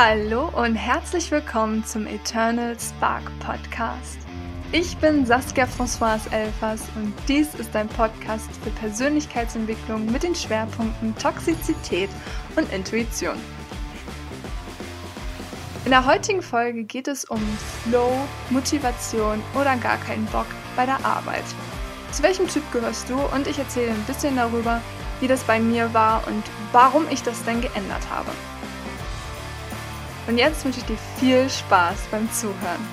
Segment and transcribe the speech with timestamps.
[0.00, 4.18] Hallo und herzlich willkommen zum Eternal Spark Podcast.
[4.70, 11.16] Ich bin Saskia Françoise Elfers und dies ist ein Podcast für Persönlichkeitsentwicklung mit den Schwerpunkten
[11.16, 12.10] Toxizität
[12.54, 13.34] und Intuition.
[15.84, 17.42] In der heutigen Folge geht es um
[17.82, 18.12] Flow,
[18.50, 20.46] Motivation oder gar keinen Bock
[20.76, 21.42] bei der Arbeit.
[22.12, 23.18] Zu welchem Typ gehörst du?
[23.34, 24.80] Und ich erzähle ein bisschen darüber,
[25.18, 28.30] wie das bei mir war und warum ich das denn geändert habe.
[30.28, 32.86] Und jetzt wünsche ich dir viel Spaß beim Zuhören.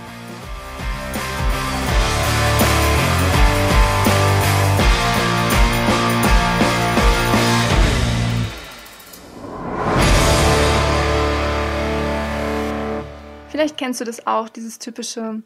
[13.49, 15.43] Vielleicht kennst du das auch, dieses typische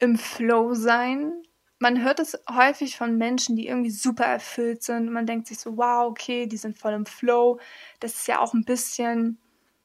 [0.00, 1.32] im Flow sein.
[1.78, 5.12] Man hört es häufig von Menschen, die irgendwie super erfüllt sind.
[5.12, 7.60] man denkt sich so, wow, okay, die sind voll im Flow.
[8.00, 9.38] Das ist ja auch ein bisschen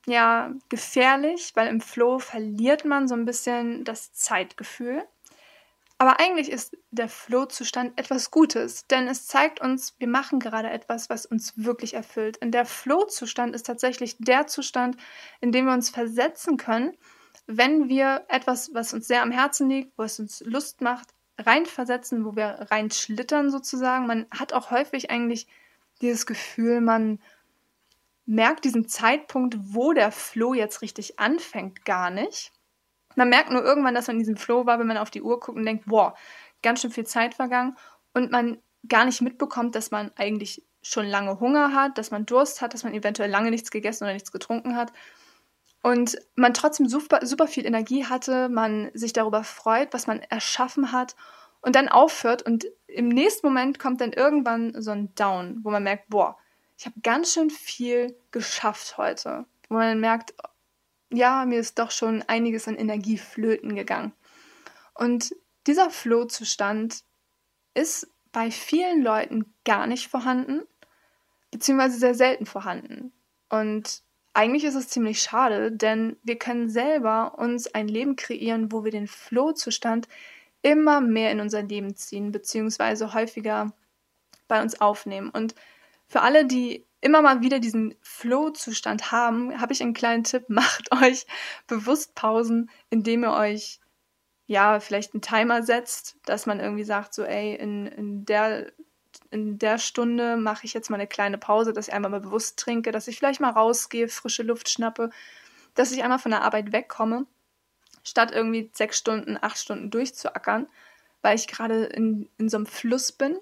[0.07, 5.03] ja gefährlich, weil im Flow verliert man so ein bisschen das Zeitgefühl.
[5.99, 11.09] Aber eigentlich ist der Flow-Zustand etwas Gutes, denn es zeigt uns, wir machen gerade etwas,
[11.09, 12.39] was uns wirklich erfüllt.
[12.41, 14.95] Und der Flow-Zustand ist tatsächlich der Zustand,
[15.41, 16.95] in dem wir uns versetzen können,
[17.47, 21.07] wenn wir etwas, was uns sehr am Herzen liegt, wo es uns Lust macht,
[21.39, 24.05] reinversetzen, wo wir reinschlittern sozusagen.
[24.05, 25.47] Man hat auch häufig eigentlich
[26.01, 27.19] dieses Gefühl, man
[28.27, 32.51] merkt diesen Zeitpunkt, wo der Flow jetzt richtig anfängt, gar nicht.
[33.15, 35.39] Man merkt nur irgendwann, dass man in diesem Flow war, wenn man auf die Uhr
[35.39, 36.13] guckt und denkt, boah,
[36.61, 37.75] ganz schön viel Zeit vergangen.
[38.13, 42.61] Und man gar nicht mitbekommt, dass man eigentlich schon lange Hunger hat, dass man Durst
[42.61, 44.91] hat, dass man eventuell lange nichts gegessen oder nichts getrunken hat.
[45.81, 50.91] Und man trotzdem super, super viel Energie hatte, man sich darüber freut, was man erschaffen
[50.91, 51.15] hat
[51.61, 52.41] und dann aufhört.
[52.41, 56.37] Und im nächsten Moment kommt dann irgendwann so ein Down, wo man merkt, boah,
[56.77, 59.45] ich habe ganz schön viel geschafft heute.
[59.67, 60.33] Wo man merkt,
[61.11, 64.13] ja, mir ist doch schon einiges an Energie flöten gegangen.
[64.93, 65.35] Und
[65.65, 67.03] dieser Flow-Zustand
[67.73, 70.61] ist bei vielen Leuten gar nicht vorhanden,
[71.51, 73.11] beziehungsweise sehr selten vorhanden.
[73.49, 74.03] Und
[74.33, 78.91] eigentlich ist es ziemlich schade, denn wir können selber uns ein Leben kreieren, wo wir
[78.91, 80.07] den Flow-Zustand
[80.61, 83.73] immer mehr in unser Leben ziehen, beziehungsweise häufiger
[84.47, 85.29] bei uns aufnehmen.
[85.29, 85.55] Und
[86.07, 90.45] für alle, die immer mal wieder diesen Flow-Zustand haben, habe ich einen kleinen Tipp.
[90.49, 91.25] Macht euch
[91.67, 93.79] bewusst Pausen, indem ihr euch
[94.47, 98.71] ja vielleicht einen Timer setzt, dass man irgendwie sagt, so, ey, in, in der
[99.29, 102.57] in der Stunde mache ich jetzt mal eine kleine Pause, dass ich einmal mal bewusst
[102.57, 105.09] trinke, dass ich vielleicht mal rausgehe, frische Luft schnappe,
[105.75, 107.25] dass ich einmal von der Arbeit wegkomme,
[108.03, 110.67] statt irgendwie sechs Stunden, acht Stunden durchzuackern,
[111.21, 113.37] weil ich gerade in, in so einem Fluss bin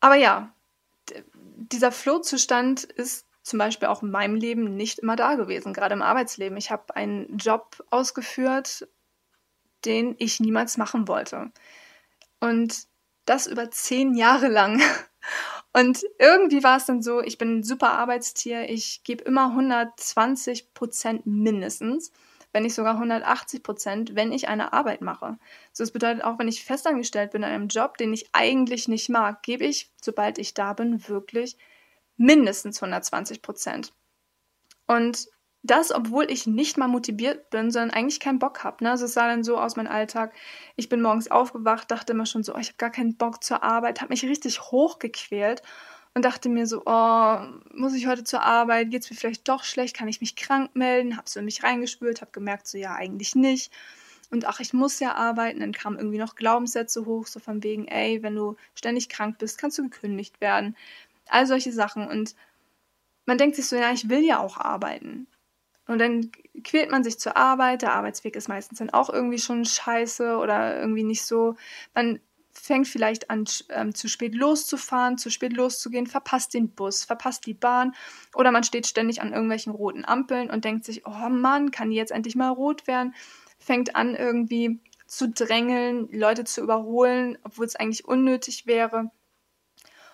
[0.00, 0.52] aber ja,
[1.56, 6.02] dieser Flow-Zustand ist zum Beispiel auch in meinem Leben nicht immer da gewesen, gerade im
[6.02, 6.58] Arbeitsleben.
[6.58, 8.86] Ich habe einen Job ausgeführt,
[9.84, 11.50] den ich niemals machen wollte.
[12.40, 12.86] Und
[13.24, 14.80] das über zehn Jahre lang.
[15.72, 20.72] Und irgendwie war es dann so, ich bin ein super Arbeitstier, ich gebe immer 120
[20.72, 22.10] Prozent mindestens
[22.52, 25.38] wenn nicht sogar 180 Prozent, wenn ich eine Arbeit mache.
[25.72, 29.08] So, das bedeutet auch, wenn ich festangestellt bin in einem Job, den ich eigentlich nicht
[29.08, 31.56] mag, gebe ich, sobald ich da bin, wirklich
[32.16, 33.92] mindestens 120 Prozent.
[34.86, 35.28] Und
[35.62, 38.84] das, obwohl ich nicht mal motiviert bin, sondern eigentlich keinen Bock habe.
[38.84, 38.92] Ne?
[38.92, 40.32] Also es sah dann so aus, mein Alltag.
[40.76, 43.62] Ich bin morgens aufgewacht, dachte immer schon so, oh, ich habe gar keinen Bock zur
[43.62, 45.62] Arbeit, habe mich richtig hochgequält
[46.14, 47.36] und dachte mir so, oh,
[47.72, 48.90] muss ich heute zur Arbeit?
[48.90, 49.96] Geht es mir vielleicht doch schlecht?
[49.96, 51.16] Kann ich mich krank melden?
[51.16, 53.72] Habe so in mich reingespült, habe gemerkt, so ja, eigentlich nicht.
[54.30, 55.60] Und ach, ich muss ja arbeiten.
[55.60, 59.58] Dann kamen irgendwie noch Glaubenssätze hoch, so von wegen, ey, wenn du ständig krank bist,
[59.58, 60.76] kannst du gekündigt werden.
[61.28, 62.06] All solche Sachen.
[62.06, 62.34] Und
[63.26, 65.26] man denkt sich so, ja, ich will ja auch arbeiten.
[65.86, 66.30] Und dann
[66.64, 67.82] quält man sich zur Arbeit.
[67.82, 71.56] Der Arbeitsweg ist meistens dann auch irgendwie schon scheiße oder irgendwie nicht so.
[71.94, 72.20] Man
[72.68, 77.54] fängt vielleicht an, ähm, zu spät loszufahren, zu spät loszugehen, verpasst den Bus, verpasst die
[77.54, 77.94] Bahn
[78.34, 81.96] oder man steht ständig an irgendwelchen roten Ampeln und denkt sich, oh Mann, kann die
[81.96, 83.14] jetzt endlich mal rot werden?
[83.58, 89.10] Fängt an irgendwie zu drängeln, Leute zu überholen, obwohl es eigentlich unnötig wäre.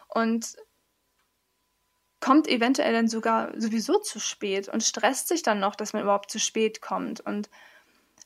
[0.09, 0.57] Und
[2.21, 6.31] kommt eventuell dann sogar sowieso zu spät und stresst sich dann noch, dass man überhaupt
[6.31, 7.21] zu spät kommt.
[7.21, 7.51] Und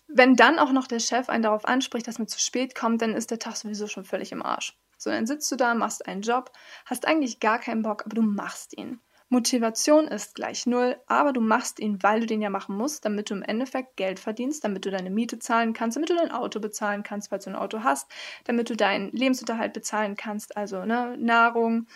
[0.08, 3.14] wenn dann auch noch der Chef einen darauf anspricht, dass man zu spät kommt, dann
[3.14, 4.76] ist der Tag sowieso schon völlig im Arsch.
[4.96, 6.50] So, dann sitzt du da, machst einen Job,
[6.86, 9.00] hast eigentlich gar keinen Bock, aber du machst ihn.
[9.30, 13.28] Motivation ist gleich null, aber du machst ihn, weil du den ja machen musst, damit
[13.28, 16.60] du im Endeffekt Geld verdienst, damit du deine Miete zahlen kannst, damit du dein Auto
[16.60, 18.10] bezahlen kannst, falls du ein Auto hast,
[18.44, 21.86] damit du deinen Lebensunterhalt bezahlen kannst, also ne, Nahrung,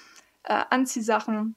[0.42, 1.56] äh, Anziehsachen,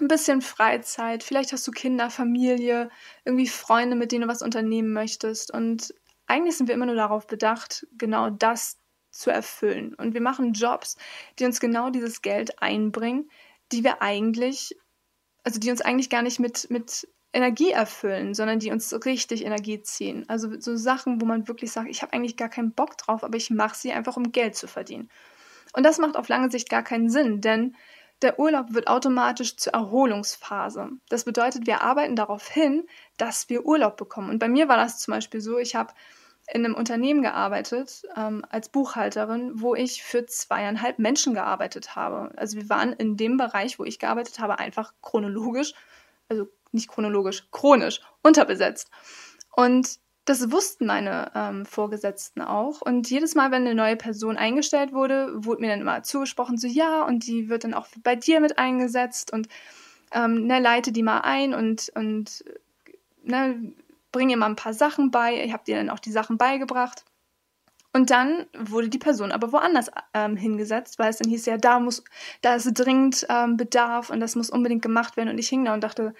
[0.00, 2.90] ein bisschen Freizeit, vielleicht hast du Kinder, Familie,
[3.24, 5.52] irgendwie Freunde, mit denen du was unternehmen möchtest.
[5.52, 5.94] Und
[6.26, 8.78] eigentlich sind wir immer nur darauf bedacht, genau das
[9.10, 9.94] zu erfüllen.
[9.94, 10.96] Und wir machen Jobs,
[11.38, 13.30] die uns genau dieses Geld einbringen,
[13.72, 14.76] die wir eigentlich,
[15.44, 19.82] also die uns eigentlich gar nicht mit, mit Energie erfüllen, sondern die uns richtig Energie
[19.82, 20.24] ziehen.
[20.28, 23.36] Also so Sachen, wo man wirklich sagt, ich habe eigentlich gar keinen Bock drauf, aber
[23.36, 25.10] ich mache sie einfach, um Geld zu verdienen.
[25.72, 27.74] Und das macht auf lange Sicht gar keinen Sinn, denn
[28.24, 30.88] der Urlaub wird automatisch zur Erholungsphase.
[31.08, 34.30] Das bedeutet, wir arbeiten darauf hin, dass wir Urlaub bekommen.
[34.30, 35.92] Und bei mir war das zum Beispiel so, ich habe
[36.52, 42.32] in einem Unternehmen gearbeitet ähm, als Buchhalterin, wo ich für zweieinhalb Menschen gearbeitet habe.
[42.36, 45.72] Also wir waren in dem Bereich, wo ich gearbeitet habe, einfach chronologisch,
[46.28, 48.90] also nicht chronologisch, chronisch unterbesetzt.
[49.52, 52.80] Und das wussten meine ähm, Vorgesetzten auch.
[52.80, 56.66] Und jedes Mal, wenn eine neue Person eingestellt wurde, wurde mir dann immer zugesprochen, so
[56.66, 59.48] ja, und die wird dann auch bei dir mit eingesetzt und
[60.12, 62.44] ähm, ne, leite die mal ein und, und
[63.22, 63.74] ne,
[64.12, 65.44] bringe ihr mal ein paar Sachen bei.
[65.44, 67.04] Ich habe dir dann auch die Sachen beigebracht.
[67.92, 71.78] Und dann wurde die Person aber woanders ähm, hingesetzt, weil es dann hieß ja, da
[71.78, 72.02] muss,
[72.40, 75.28] da ist dringend ähm, Bedarf und das muss unbedingt gemacht werden.
[75.28, 76.12] Und ich hing da und dachte,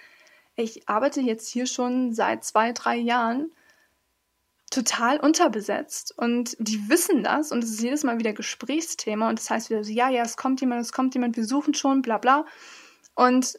[0.55, 3.51] ich arbeite jetzt hier schon seit zwei, drei Jahren
[4.75, 9.51] total unterbesetzt und die wissen das und es ist jedes Mal wieder Gesprächsthema und das
[9.51, 12.19] heißt wieder so, ja, ja, es kommt jemand, es kommt jemand, wir suchen schon, bla
[12.19, 12.45] bla.
[13.15, 13.59] Und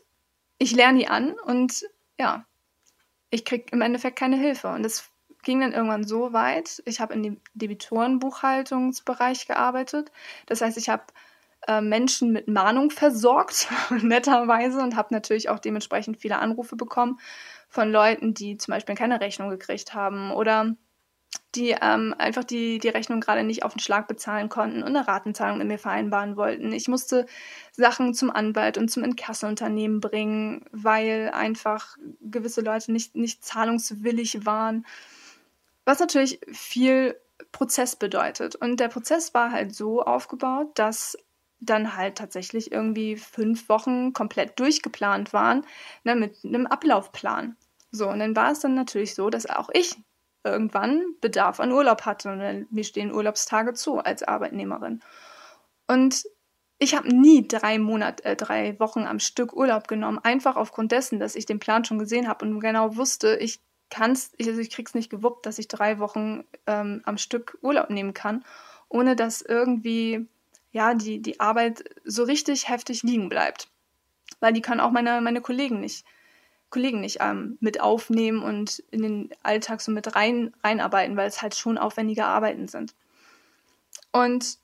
[0.58, 1.86] ich lerne die an und
[2.20, 2.46] ja,
[3.30, 4.70] ich kriege im Endeffekt keine Hilfe.
[4.70, 5.10] Und es
[5.44, 10.12] ging dann irgendwann so weit, ich habe in dem Debitorenbuchhaltungsbereich gearbeitet.
[10.48, 11.04] Das heißt, ich habe
[11.68, 13.68] äh, Menschen mit Mahnung versorgt,
[14.02, 17.20] netterweise, und habe natürlich auch dementsprechend viele Anrufe bekommen
[17.70, 20.76] von Leuten, die zum Beispiel keine Rechnung gekriegt haben oder
[21.56, 25.08] die ähm, einfach die, die Rechnung gerade nicht auf den Schlag bezahlen konnten und eine
[25.08, 26.72] Ratenzahlung mit mir vereinbaren wollten.
[26.72, 27.26] Ich musste
[27.72, 34.86] Sachen zum Anwalt und zum Inkasseunternehmen bringen, weil einfach gewisse Leute nicht, nicht zahlungswillig waren.
[35.86, 37.16] Was natürlich viel
[37.52, 38.56] Prozess bedeutet.
[38.56, 41.18] Und der Prozess war halt so aufgebaut, dass
[41.60, 45.66] dann halt tatsächlich irgendwie fünf Wochen komplett durchgeplant waren,
[46.04, 47.56] ne, mit einem Ablaufplan.
[47.92, 49.96] So, und dann war es dann natürlich so, dass auch ich
[50.46, 52.32] irgendwann Bedarf an Urlaub hatte.
[52.32, 55.02] Und mir stehen Urlaubstage zu als Arbeitnehmerin.
[55.88, 56.24] Und
[56.78, 61.20] ich habe nie drei Monate, äh, drei Wochen am Stück Urlaub genommen, einfach aufgrund dessen,
[61.20, 63.60] dass ich den Plan schon gesehen habe und genau wusste, ich
[63.90, 67.90] kann's, ich, also ich krieg's nicht gewuppt, dass ich drei Wochen ähm, am Stück Urlaub
[67.90, 68.44] nehmen kann,
[68.90, 70.28] ohne dass irgendwie
[70.72, 73.70] ja die, die Arbeit so richtig heftig liegen bleibt.
[74.42, 76.06] Weil die können auch meine, meine Kollegen nicht
[76.76, 81.42] Kollegen nicht ähm, mit aufnehmen und in den Alltag so mit rein, reinarbeiten, weil es
[81.42, 82.94] halt schon aufwendige Arbeiten sind.
[84.12, 84.58] Und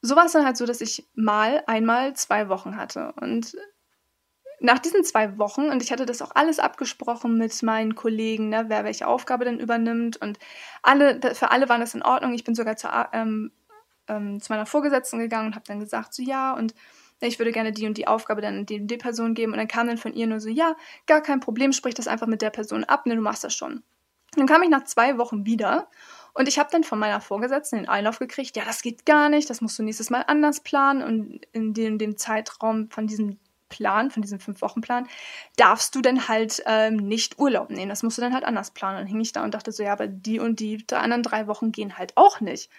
[0.00, 3.14] so war es dann halt so, dass ich mal einmal zwei Wochen hatte.
[3.20, 3.56] Und
[4.60, 8.66] nach diesen zwei Wochen, und ich hatte das auch alles abgesprochen mit meinen Kollegen, ne,
[8.68, 10.38] wer welche Aufgabe denn übernimmt, und
[10.84, 12.32] alle, für alle war das in Ordnung.
[12.32, 13.50] Ich bin sogar zu, ähm,
[14.06, 16.76] ähm, zu meiner Vorgesetzten gegangen und habe dann gesagt, so ja, und
[17.20, 19.52] ich würde gerne die und die Aufgabe dann die, die Person geben.
[19.52, 20.76] Und dann kam dann von ihr nur so, ja,
[21.06, 23.82] gar kein Problem, sprich das einfach mit der Person ab, ne, du machst das schon.
[24.36, 25.88] dann kam ich nach zwei Wochen wieder
[26.36, 29.48] und ich habe dann von meiner Vorgesetzten den Einlauf gekriegt, ja, das geht gar nicht,
[29.48, 31.02] das musst du nächstes Mal anders planen.
[31.02, 33.38] Und in dem, dem Zeitraum von diesem
[33.70, 35.08] Plan, von diesem Fünf-Wochen-Plan,
[35.56, 37.88] darfst du dann halt ähm, nicht Urlaub nehmen.
[37.88, 38.98] Das musst du dann halt anders planen.
[38.98, 41.72] Dann hing ich da und dachte so, ja, aber die und die anderen drei Wochen
[41.72, 42.70] gehen halt auch nicht.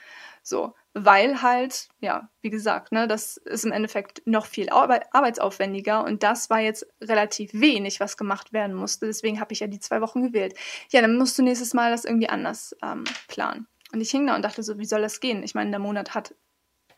[0.44, 0.76] So,
[1.06, 6.50] weil halt, ja, wie gesagt, ne, das ist im Endeffekt noch viel arbeitsaufwendiger und das
[6.50, 9.06] war jetzt relativ wenig, was gemacht werden musste.
[9.06, 10.56] Deswegen habe ich ja die zwei Wochen gewählt.
[10.90, 13.68] Ja, dann musst du nächstes Mal das irgendwie anders ähm, planen.
[13.94, 15.44] Und ich hing da und dachte so, wie soll das gehen?
[15.44, 16.36] Ich meine, der Monat hat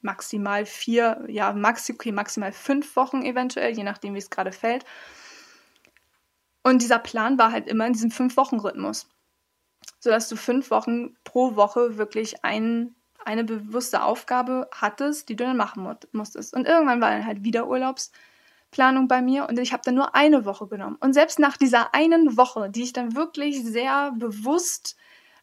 [0.02, 4.86] maximal vier, ja, maxi, okay, maximal fünf Wochen eventuell, je nachdem, wie es gerade fällt.
[6.64, 9.08] Und dieser Plan war halt immer in diesem Fünf-Wochen-Rhythmus.
[10.00, 15.58] Sodass du fünf Wochen pro Woche wirklich einen eine bewusste Aufgabe hattest, die du dann
[15.58, 16.54] machen musstest.
[16.54, 20.46] Und irgendwann war dann halt wieder Urlaubsplanung bei mir und ich habe dann nur eine
[20.46, 20.98] Woche genommen.
[21.00, 24.96] Und selbst nach dieser einen Woche, die ich dann wirklich sehr bewusst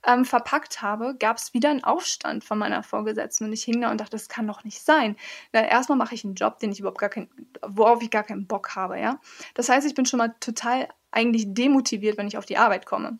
[0.07, 3.91] ähm, verpackt habe, gab es wieder einen Aufstand von meiner Vorgesetzten und ich hing da
[3.91, 5.17] und dachte, das kann doch nicht sein.
[5.53, 7.29] Na, erstmal mache ich einen Job, den ich überhaupt gar kein,
[7.63, 9.21] worauf ich gar keinen Bock habe, ja.
[9.55, 13.19] Das heißt, ich bin schon mal total eigentlich demotiviert, wenn ich auf die Arbeit komme.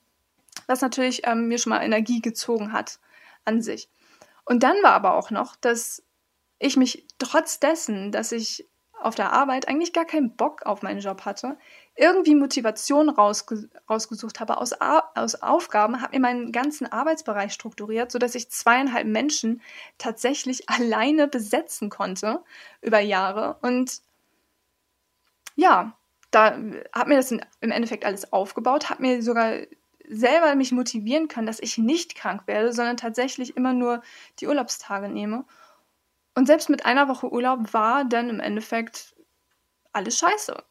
[0.67, 2.99] Was natürlich ähm, mir schon mal Energie gezogen hat
[3.45, 3.89] an sich.
[4.47, 6.03] Und dann war aber auch noch, dass
[6.59, 8.67] ich mich trotz dessen, dass ich
[8.99, 11.59] auf der Arbeit eigentlich gar keinen Bock auf meinen Job hatte,
[11.97, 14.73] irgendwie Motivation rausge rausgesucht habe aus,
[15.15, 19.61] aus Aufgaben, habe mir meinen ganzen Arbeitsbereich strukturiert, sodass ich zweieinhalb Menschen
[19.99, 22.43] tatsächlich alleine besetzen konnte
[22.81, 23.59] über Jahre.
[23.63, 24.01] Und
[25.57, 25.97] ja,
[26.31, 26.59] da
[26.93, 29.59] habe mir das im Endeffekt alles aufgebaut, habe mir sogar
[30.09, 34.03] selber mich motivieren können, dass ich nicht krank werde, sondern tatsächlich immer nur
[34.41, 35.45] die Urlaubstage nehme.
[36.35, 39.15] Und selbst mit einer Woche Urlaub war dann im Endeffekt
[39.93, 40.63] alles scheiße.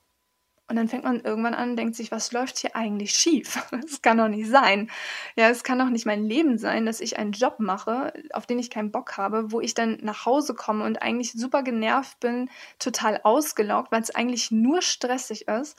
[0.67, 3.63] Und dann fängt man irgendwann an und denkt sich, was läuft hier eigentlich schief?
[3.71, 4.89] Das kann doch nicht sein.
[5.35, 8.57] Ja, es kann doch nicht mein Leben sein, dass ich einen Job mache, auf den
[8.57, 12.49] ich keinen Bock habe, wo ich dann nach Hause komme und eigentlich super genervt bin,
[12.79, 15.77] total ausgelaugt, weil es eigentlich nur stressig ist.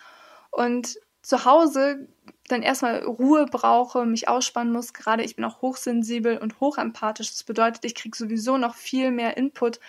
[0.53, 2.09] Und zu Hause
[2.49, 4.93] dann erstmal Ruhe brauche, mich ausspannen muss.
[4.93, 7.31] Gerade ich bin auch hochsensibel und hochempathisch.
[7.31, 9.81] Das bedeutet, ich kriege sowieso noch viel mehr Input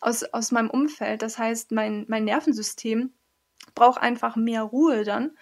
[0.00, 1.22] aus, aus meinem Umfeld.
[1.22, 3.12] Das heißt, mein, mein Nervensystem
[3.74, 5.32] brauche einfach mehr Ruhe dann,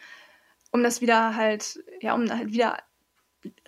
[0.71, 2.79] um das wieder halt, ja, um halt wieder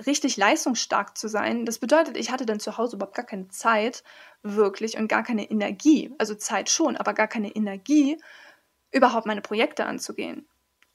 [0.07, 1.67] richtig leistungsstark zu sein.
[1.67, 4.05] Das bedeutet, ich hatte dann zu Hause überhaupt gar keine Zeit,
[4.43, 6.15] wirklich, und gar keine Energie.
[6.19, 8.19] Also Zeit schon, aber gar keine Energie,
[8.93, 10.47] überhaupt meine Projekte anzugehen.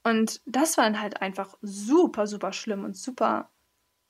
[0.03, 3.49] Und das war dann halt einfach super, super schlimm und super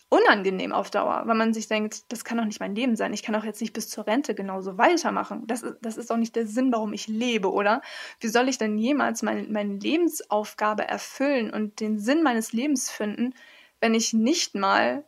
[0.10, 3.14] unangenehm auf Dauer, weil man sich denkt, das kann doch nicht mein Leben sein.
[3.14, 5.46] Ich kann doch jetzt nicht bis zur Rente genauso weitermachen.
[5.46, 7.82] Das ist, das ist doch nicht der Sinn, warum ich lebe, oder?
[8.20, 13.36] Wie soll ich denn jemals mein, meine Lebensaufgabe erfüllen und den Sinn meines Lebens finden,
[13.82, 15.06] wenn ich nicht mal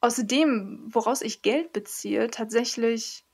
[0.00, 3.24] aus dem, woraus ich Geld beziehe, tatsächlich,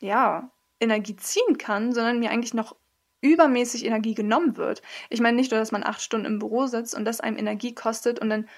[0.00, 2.76] ja, Energie ziehen kann, sondern mir eigentlich noch
[3.20, 4.82] übermäßig Energie genommen wird.
[5.10, 7.74] Ich meine nicht nur, dass man acht Stunden im Büro sitzt und das einem Energie
[7.74, 8.48] kostet und dann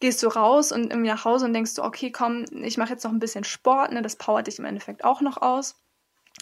[0.00, 3.04] gehst du raus und irgendwie nach Hause und denkst du, okay, komm, ich mache jetzt
[3.04, 5.76] noch ein bisschen Sport, ne, das powert dich im Endeffekt auch noch aus.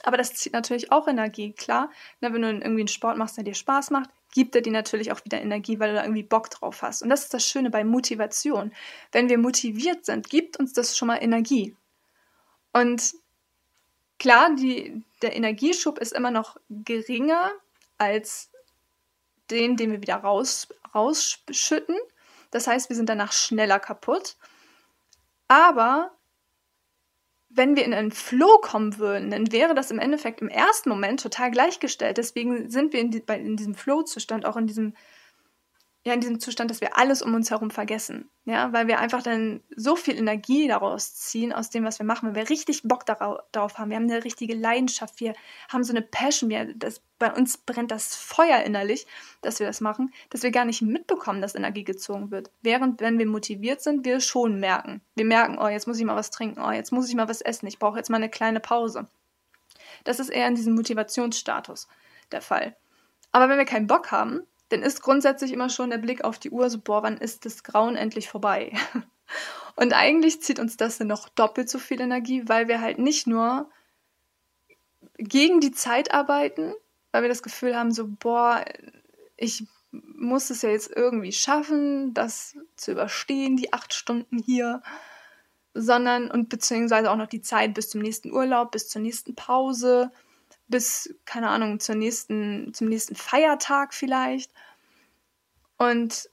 [0.02, 1.90] Aber das zieht natürlich auch Energie, klar.
[2.20, 5.12] Ne, wenn du irgendwie einen Sport machst, der dir Spaß macht, gibt er dir natürlich
[5.12, 7.02] auch wieder Energie, weil du da irgendwie Bock drauf hast.
[7.02, 8.72] Und das ist das Schöne bei Motivation.
[9.12, 11.76] Wenn wir motiviert sind, gibt uns das schon mal Energie.
[12.72, 13.12] Und
[14.20, 17.50] klar, die, der Energieschub ist immer noch geringer
[17.98, 18.50] als
[19.50, 21.96] den, den wir wieder raus, rausschütten.
[22.52, 24.36] Das heißt, wir sind danach schneller kaputt.
[25.48, 26.12] Aber
[27.48, 31.20] wenn wir in einen Flow kommen würden, dann wäre das im Endeffekt im ersten Moment
[31.20, 32.16] total gleichgestellt.
[32.16, 34.94] Deswegen sind wir in, die, in diesem Flow-Zustand, auch in diesem
[36.02, 38.30] ja in diesem Zustand, dass wir alles um uns herum vergessen.
[38.46, 42.28] Ja, weil wir einfach dann so viel Energie daraus ziehen, aus dem, was wir machen,
[42.28, 43.90] wenn wir richtig Bock darauf haben.
[43.90, 45.34] Wir haben eine richtige Leidenschaft, wir
[45.68, 49.06] haben so eine Passion, wir, das, bei uns brennt das Feuer innerlich,
[49.42, 52.50] dass wir das machen, dass wir gar nicht mitbekommen, dass Energie gezogen wird.
[52.62, 55.02] Während, wenn wir motiviert sind, wir schon merken.
[55.16, 57.42] Wir merken, oh, jetzt muss ich mal was trinken, oh, jetzt muss ich mal was
[57.42, 59.06] essen, ich brauche jetzt mal eine kleine Pause.
[60.04, 61.88] Das ist eher in diesem Motivationsstatus
[62.32, 62.74] der Fall.
[63.32, 66.50] Aber wenn wir keinen Bock haben, dann ist grundsätzlich immer schon der Blick auf die
[66.50, 68.72] Uhr so, boah, wann ist das Grauen endlich vorbei?
[69.76, 73.26] Und eigentlich zieht uns das dann noch doppelt so viel Energie, weil wir halt nicht
[73.26, 73.70] nur
[75.18, 76.74] gegen die Zeit arbeiten,
[77.12, 78.64] weil wir das Gefühl haben, so, boah,
[79.36, 84.82] ich muss es ja jetzt irgendwie schaffen, das zu überstehen, die acht Stunden hier,
[85.74, 90.12] sondern und beziehungsweise auch noch die Zeit bis zum nächsten Urlaub, bis zur nächsten Pause,
[90.70, 94.52] bis, keine Ahnung, zur nächsten, zum nächsten Feiertag vielleicht.
[95.76, 96.30] Und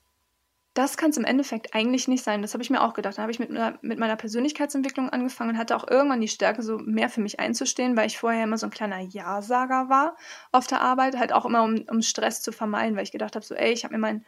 [0.77, 2.43] das kann es im Endeffekt eigentlich nicht sein.
[2.43, 3.17] Das habe ich mir auch gedacht.
[3.17, 3.49] Da habe ich mit,
[3.81, 7.97] mit meiner Persönlichkeitsentwicklung angefangen und hatte auch irgendwann die Stärke, so mehr für mich einzustehen,
[7.97, 10.15] weil ich vorher immer so ein kleiner Ja-Sager war
[10.51, 11.17] auf der Arbeit.
[11.17, 13.85] Halt auch immer, um, um Stress zu vermeiden, weil ich gedacht habe, so, ey, ich
[13.85, 14.23] habe mir mein,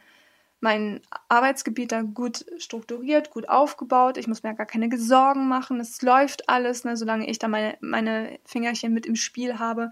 [0.60, 4.18] mein Arbeitsgebiet da gut strukturiert, gut aufgebaut.
[4.18, 5.80] Ich muss mir gar keine Sorgen machen.
[5.80, 9.90] Es läuft alles, ne, solange ich da meine, meine Fingerchen mit im Spiel habe.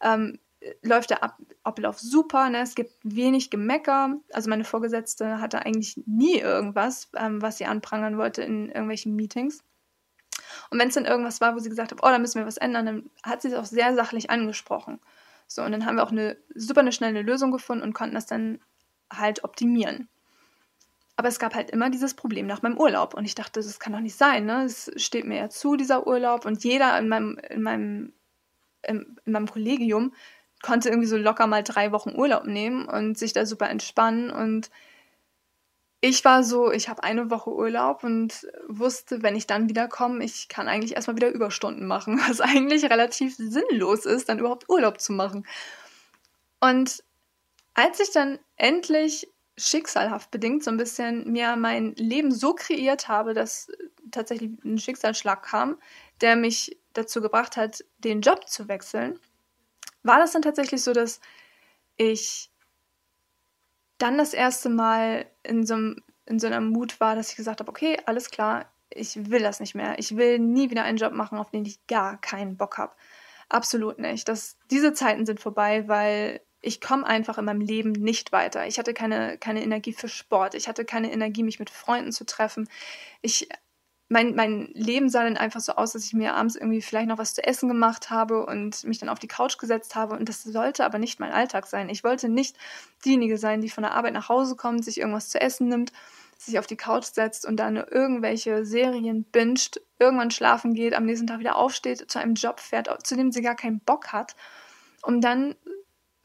[0.00, 0.38] Ähm,
[0.82, 2.48] läuft der Ab Ablauf super.
[2.48, 2.60] Ne?
[2.60, 4.16] Es gibt wenig Gemecker.
[4.32, 9.64] Also meine Vorgesetzte hatte eigentlich nie irgendwas, ähm, was sie anprangern wollte in irgendwelchen Meetings.
[10.70, 12.56] Und wenn es dann irgendwas war, wo sie gesagt hat, oh, da müssen wir was
[12.56, 15.00] ändern, dann hat sie es auch sehr sachlich angesprochen.
[15.48, 18.26] So, und dann haben wir auch eine super eine schnelle Lösung gefunden und konnten das
[18.26, 18.60] dann
[19.12, 20.08] halt optimieren.
[21.16, 23.14] Aber es gab halt immer dieses Problem nach meinem Urlaub.
[23.14, 24.44] Und ich dachte, das kann doch nicht sein.
[24.44, 24.64] Ne?
[24.64, 26.44] Es steht mir ja zu, dieser Urlaub.
[26.44, 28.12] Und jeder in meinem, in meinem,
[28.82, 30.12] in, in meinem Kollegium
[30.62, 34.30] konnte irgendwie so locker mal drei Wochen Urlaub nehmen und sich da super entspannen.
[34.30, 34.70] Und
[36.02, 40.48] ich war so, ich habe eine Woche Urlaub und wusste, wenn ich dann wiederkomme, ich
[40.48, 45.12] kann eigentlich erstmal wieder Überstunden machen, was eigentlich relativ sinnlos ist, dann überhaupt Urlaub zu
[45.12, 45.46] machen.
[46.60, 47.02] Und
[47.76, 53.34] als ich dann endlich schicksalhaft bedingt so ein bisschen mir mein Leben so kreiert habe,
[53.34, 53.70] dass
[54.10, 55.78] tatsächlich ein Schicksalsschlag kam,
[56.22, 59.20] der mich dazu gebracht hat, den Job zu wechseln,
[60.02, 61.20] war das dann tatsächlich so, dass
[61.96, 62.50] ich
[63.98, 67.60] dann das erste Mal in so, einem, in so einer Mut war, dass ich gesagt
[67.60, 69.98] habe, okay, alles klar, ich will das nicht mehr.
[69.98, 72.94] Ich will nie wieder einen Job machen, auf den ich gar keinen Bock habe.
[73.48, 74.28] Absolut nicht.
[74.28, 78.66] Das, diese Zeiten sind vorbei, weil ich komme einfach in meinem Leben nicht weiter.
[78.66, 80.54] Ich hatte keine, keine Energie für Sport.
[80.54, 82.68] Ich hatte keine Energie, mich mit Freunden zu treffen.
[83.22, 83.48] Ich,
[84.08, 87.18] mein, mein Leben sah dann einfach so aus, dass ich mir abends irgendwie vielleicht noch
[87.18, 90.16] was zu essen gemacht habe und mich dann auf die Couch gesetzt habe.
[90.16, 91.88] Und das sollte aber nicht mein Alltag sein.
[91.88, 92.56] Ich wollte nicht
[93.04, 95.92] diejenige sein, die von der Arbeit nach Hause kommt, sich irgendwas zu essen nimmt,
[96.38, 101.26] sich auf die Couch setzt und dann irgendwelche Serien binscht, irgendwann schlafen geht, am nächsten
[101.26, 104.36] Tag wieder aufsteht, zu einem Job fährt, zu dem sie gar keinen Bock hat,
[105.02, 105.56] um dann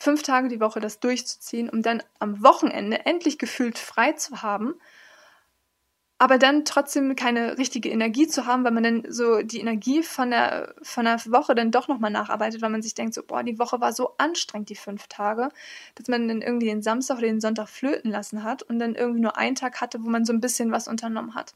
[0.01, 4.74] fünf Tage die Woche das durchzuziehen, um dann am Wochenende endlich gefühlt frei zu haben,
[6.17, 10.31] aber dann trotzdem keine richtige Energie zu haben, weil man dann so die Energie von
[10.31, 13.60] der, von der Woche dann doch nochmal nacharbeitet, weil man sich denkt, so, boah, die
[13.60, 15.50] Woche war so anstrengend, die fünf Tage,
[15.96, 19.22] dass man dann irgendwie den Samstag oder den Sonntag flöten lassen hat und dann irgendwie
[19.22, 21.53] nur einen Tag hatte, wo man so ein bisschen was unternommen hat.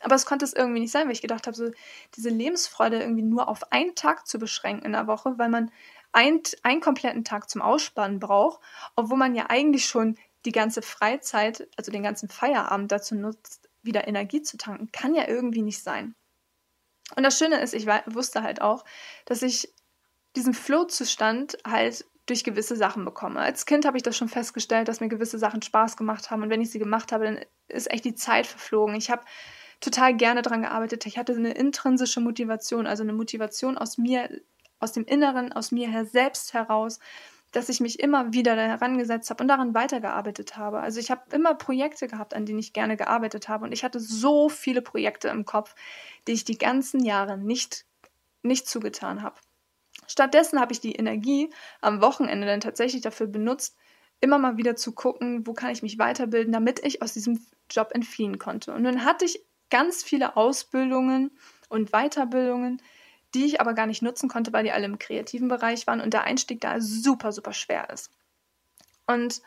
[0.00, 1.70] Aber es konnte es irgendwie nicht sein, weil ich gedacht habe, so
[2.14, 5.70] diese Lebensfreude irgendwie nur auf einen Tag zu beschränken in der Woche, weil man
[6.12, 8.60] ein, einen kompletten Tag zum Ausspannen braucht,
[8.96, 14.06] obwohl man ja eigentlich schon die ganze Freizeit, also den ganzen Feierabend dazu nutzt, wieder
[14.06, 16.14] Energie zu tanken, kann ja irgendwie nicht sein.
[17.16, 18.84] Und das Schöne ist, ich wusste halt auch,
[19.24, 19.72] dass ich
[20.36, 23.40] diesen Flow-Zustand halt durch gewisse Sachen bekomme.
[23.40, 26.50] Als Kind habe ich das schon festgestellt, dass mir gewisse Sachen Spaß gemacht haben und
[26.50, 28.94] wenn ich sie gemacht habe, dann ist echt die Zeit verflogen.
[28.94, 29.22] Ich habe
[29.80, 31.06] total gerne daran gearbeitet.
[31.06, 34.28] Ich hatte eine intrinsische Motivation, also eine Motivation aus mir
[34.80, 36.98] aus dem Inneren, aus mir her selbst heraus,
[37.52, 40.80] dass ich mich immer wieder da herangesetzt habe und daran weitergearbeitet habe.
[40.80, 44.00] Also ich habe immer Projekte gehabt, an denen ich gerne gearbeitet habe und ich hatte
[44.00, 45.74] so viele Projekte im Kopf,
[46.26, 47.86] die ich die ganzen Jahre nicht,
[48.42, 49.36] nicht zugetan habe.
[50.06, 53.76] Stattdessen habe ich die Energie am Wochenende dann tatsächlich dafür benutzt,
[54.20, 57.90] immer mal wieder zu gucken, wo kann ich mich weiterbilden, damit ich aus diesem Job
[57.92, 58.74] entfliehen konnte.
[58.74, 61.30] Und dann hatte ich ganz viele Ausbildungen
[61.68, 62.82] und Weiterbildungen,
[63.34, 66.14] die ich aber gar nicht nutzen konnte, weil die alle im kreativen Bereich waren und
[66.14, 68.10] der Einstieg da super, super schwer ist.
[69.06, 69.42] Und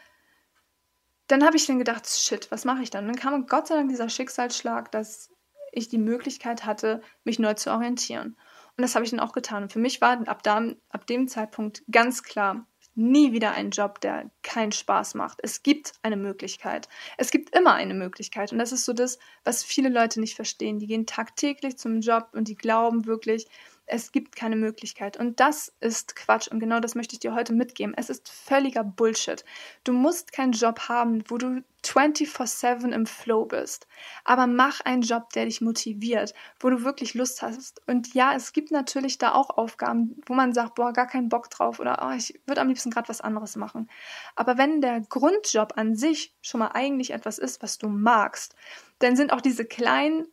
[1.28, 3.06] dann habe ich dann gedacht, shit, was mache ich dann?
[3.08, 5.30] Und dann kam Gott sei Dank dieser Schicksalsschlag, dass
[5.72, 8.36] ich die Möglichkeit hatte, mich neu zu orientieren.
[8.78, 9.64] Und das habe ich dann auch getan.
[9.64, 12.66] Und für mich war ab, da, ab dem Zeitpunkt ganz klar,
[12.96, 15.40] nie wieder ein Job, der keinen Spaß macht.
[15.42, 16.90] Es gibt eine Möglichkeit.
[17.18, 18.52] Es gibt immer eine Möglichkeit.
[18.52, 20.80] Und das ist so das, was viele Leute nicht verstehen.
[20.80, 23.48] Die gehen tagtäglich zum Job und die glauben wirklich,
[23.92, 25.18] es gibt keine Möglichkeit.
[25.18, 26.48] Und das ist Quatsch.
[26.48, 27.94] Und genau das möchte ich dir heute mitgeben.
[27.96, 29.44] Es ist völliger Bullshit.
[29.84, 33.88] Du musst keinen Job haben, wo du 24-7 im Flow bist.
[34.24, 37.82] Aber mach einen Job, der dich motiviert, wo du wirklich Lust hast.
[37.86, 41.50] Und ja, es gibt natürlich da auch Aufgaben, wo man sagt, boah, gar keinen Bock
[41.50, 43.90] drauf oder oh, ich würde am liebsten gerade was anderes machen.
[44.38, 48.56] Aber wenn der Grundjob an sich schon mal eigentlich etwas ist, was du magst,
[49.00, 50.28] dann sind auch diese kleinen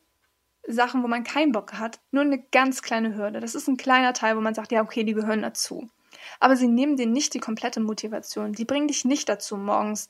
[0.68, 3.40] Sachen, wo man keinen Bock hat, nur eine ganz kleine Hürde.
[3.40, 5.88] Das ist ein kleiner Teil, wo man sagt, ja, okay, die gehören dazu.
[6.40, 8.52] Aber sie nehmen dir nicht die komplette Motivation.
[8.52, 10.08] Die bringen dich nicht dazu, morgens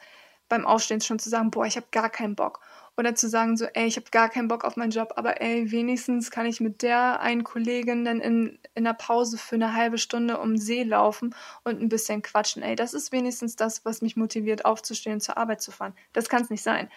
[0.49, 2.61] beim Aufstehen schon zu sagen, boah, ich habe gar keinen Bock.
[2.97, 5.71] Oder zu sagen so, ey, ich habe gar keinen Bock auf meinen Job, aber ey,
[5.71, 9.99] wenigstens kann ich mit der einen Kollegin dann in, in der Pause für eine halbe
[9.99, 12.63] Stunde um den See laufen und ein bisschen quatschen.
[12.63, 15.95] Ey, das ist wenigstens das, was mich motiviert, aufzustehen und zur Arbeit zu fahren.
[16.13, 16.91] Das kann es nicht sein.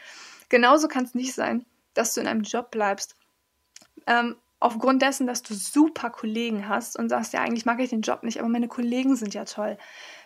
[0.50, 3.15] Genauso kann es nicht sein, dass du in einem Job bleibst,
[4.07, 8.01] ähm, aufgrund dessen, dass du super Kollegen hast und sagst, ja, eigentlich mag ich den
[8.01, 9.77] Job nicht, aber meine Kollegen sind ja toll.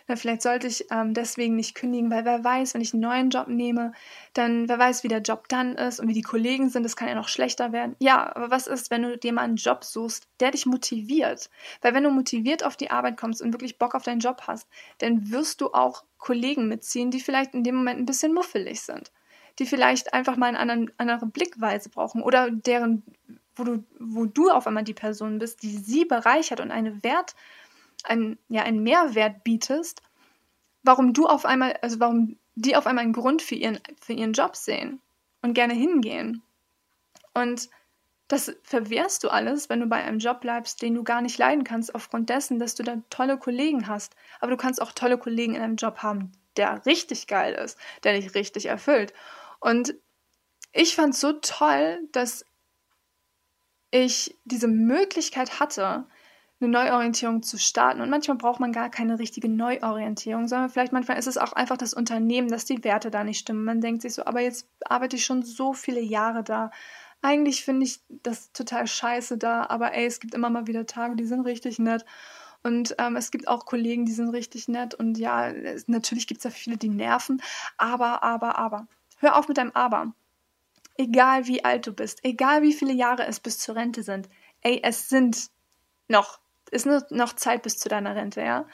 [0.08, 3.30] Na, vielleicht sollte ich ähm, deswegen nicht kündigen, weil wer weiß, wenn ich einen neuen
[3.30, 3.92] Job nehme,
[4.34, 7.08] dann wer weiß, wie der Job dann ist und wie die Kollegen sind, das kann
[7.08, 7.96] ja noch schlechter werden.
[7.98, 11.50] Ja, aber was ist, wenn du dir mal einen Job suchst, der dich motiviert?
[11.80, 14.68] Weil wenn du motiviert auf die Arbeit kommst und wirklich Bock auf deinen Job hast,
[14.98, 19.10] dann wirst du auch Kollegen mitziehen, die vielleicht in dem Moment ein bisschen muffelig sind
[19.58, 23.02] die vielleicht einfach mal eine andere Blickweise brauchen oder deren
[23.56, 27.34] wo du, wo du auf einmal die Person bist, die sie bereichert und einen Wert,
[28.04, 30.02] ein, ja, einen Mehrwert bietest,
[30.82, 34.32] warum du auf einmal, also warum die auf einmal einen Grund für ihren, für ihren
[34.32, 35.00] Job sehen
[35.42, 36.42] und gerne hingehen.
[37.34, 37.68] Und
[38.28, 41.64] das verwehrst du alles, wenn du bei einem Job bleibst, den du gar nicht leiden
[41.64, 44.16] kannst, aufgrund dessen, dass du da tolle Kollegen hast.
[44.40, 48.14] Aber du kannst auch tolle Kollegen in einem Job haben, der richtig geil ist, der
[48.14, 49.12] dich richtig erfüllt.
[49.60, 49.94] Und
[50.72, 52.44] ich fand es so toll, dass
[54.04, 56.06] ich diese Möglichkeit hatte,
[56.60, 58.00] eine Neuorientierung zu starten.
[58.00, 61.76] Und manchmal braucht man gar keine richtige Neuorientierung, sondern vielleicht manchmal ist es auch einfach
[61.76, 63.64] das Unternehmen, dass die Werte da nicht stimmen.
[63.64, 66.70] Man denkt sich so, aber jetzt arbeite ich schon so viele Jahre da.
[67.22, 71.16] Eigentlich finde ich das total scheiße da, aber ey, es gibt immer mal wieder Tage,
[71.16, 72.04] die sind richtig nett.
[72.62, 74.94] Und ähm, es gibt auch Kollegen, die sind richtig nett.
[74.94, 75.52] Und ja,
[75.86, 77.42] natürlich gibt es ja viele, die nerven.
[77.76, 78.88] Aber, aber, aber.
[79.18, 80.12] Hör auf mit deinem Aber
[80.98, 84.28] egal wie alt du bist, egal wie viele Jahre es bis zur Rente sind,
[84.62, 85.48] ey, es sind
[86.08, 88.66] noch, ist nur noch Zeit bis zu deiner Rente, ja.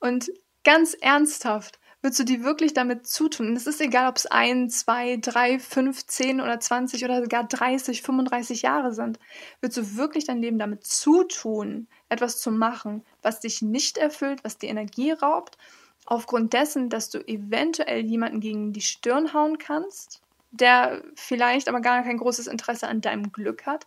[0.00, 0.30] Und
[0.68, 1.78] Ganz ernsthaft.
[2.02, 3.56] Würdest du die wirklich damit zutun?
[3.56, 8.02] Es ist egal, ob es ein, zwei, drei, fünf, zehn oder zwanzig oder sogar 30,
[8.02, 9.18] 35 Jahre sind.
[9.62, 14.58] Würdest du wirklich dein Leben damit zutun, etwas zu machen, was dich nicht erfüllt, was
[14.58, 15.56] dir Energie raubt,
[16.04, 22.02] aufgrund dessen, dass du eventuell jemanden gegen die Stirn hauen kannst, der vielleicht aber gar
[22.02, 23.86] kein großes Interesse an deinem Glück hat?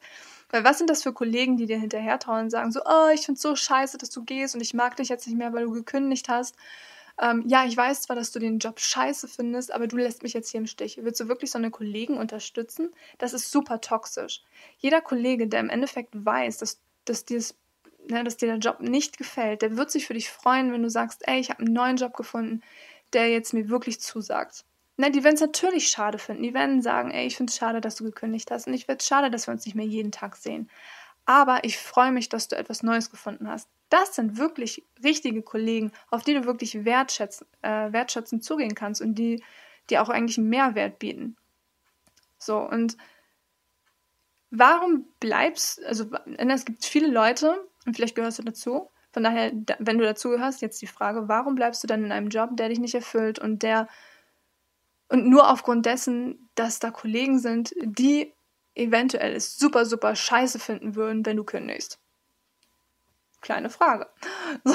[0.49, 3.25] Weil was sind das für Kollegen, die dir hinterher trauen und sagen so, oh, ich
[3.25, 5.71] find's so scheiße, dass du gehst und ich mag dich jetzt nicht mehr, weil du
[5.71, 6.55] gekündigt hast
[7.21, 10.33] ähm, ja, ich weiß zwar, dass du den Job scheiße findest, aber du lässt mich
[10.33, 10.99] jetzt hier im Stich.
[11.01, 12.89] Willst du wirklich so eine Kollegen unterstützen?
[13.19, 14.41] Das ist super toxisch.
[14.79, 17.25] Jeder Kollege, der im Endeffekt weiß, dass, dass,
[18.07, 20.89] ne, dass dir der Job nicht gefällt, der wird sich für dich freuen, wenn du
[20.89, 22.61] sagst, ey, ich habe einen neuen Job gefunden,
[23.13, 24.65] der jetzt mir wirklich zusagt.
[24.97, 26.43] Ne, die werden es natürlich schade finden.
[26.43, 28.99] Die werden sagen, ey, ich finde es schade, dass du gekündigt hast und ich finde
[28.99, 30.69] es schade, dass wir uns nicht mehr jeden Tag sehen.
[31.25, 33.69] Aber ich freue mich, dass du etwas Neues gefunden hast.
[33.89, 39.15] Das sind wirklich richtige Kollegen, auf die du wirklich wertschätzen, äh, wertschätzend zugehen kannst und
[39.15, 39.43] die
[39.89, 41.37] dir auch eigentlich einen Mehrwert bieten.
[42.37, 42.97] So, und
[44.49, 46.05] warum bleibst, also
[46.37, 50.61] es gibt viele Leute, und vielleicht gehörst du dazu, von daher, wenn du dazu gehörst,
[50.61, 53.61] jetzt die Frage, warum bleibst du dann in einem Job, der dich nicht erfüllt und
[53.63, 53.87] der
[55.11, 58.33] und nur aufgrund dessen, dass da Kollegen sind, die
[58.75, 61.99] eventuell es super, super scheiße finden würden, wenn du kündigst?
[63.41, 64.07] Kleine Frage.
[64.63, 64.73] So.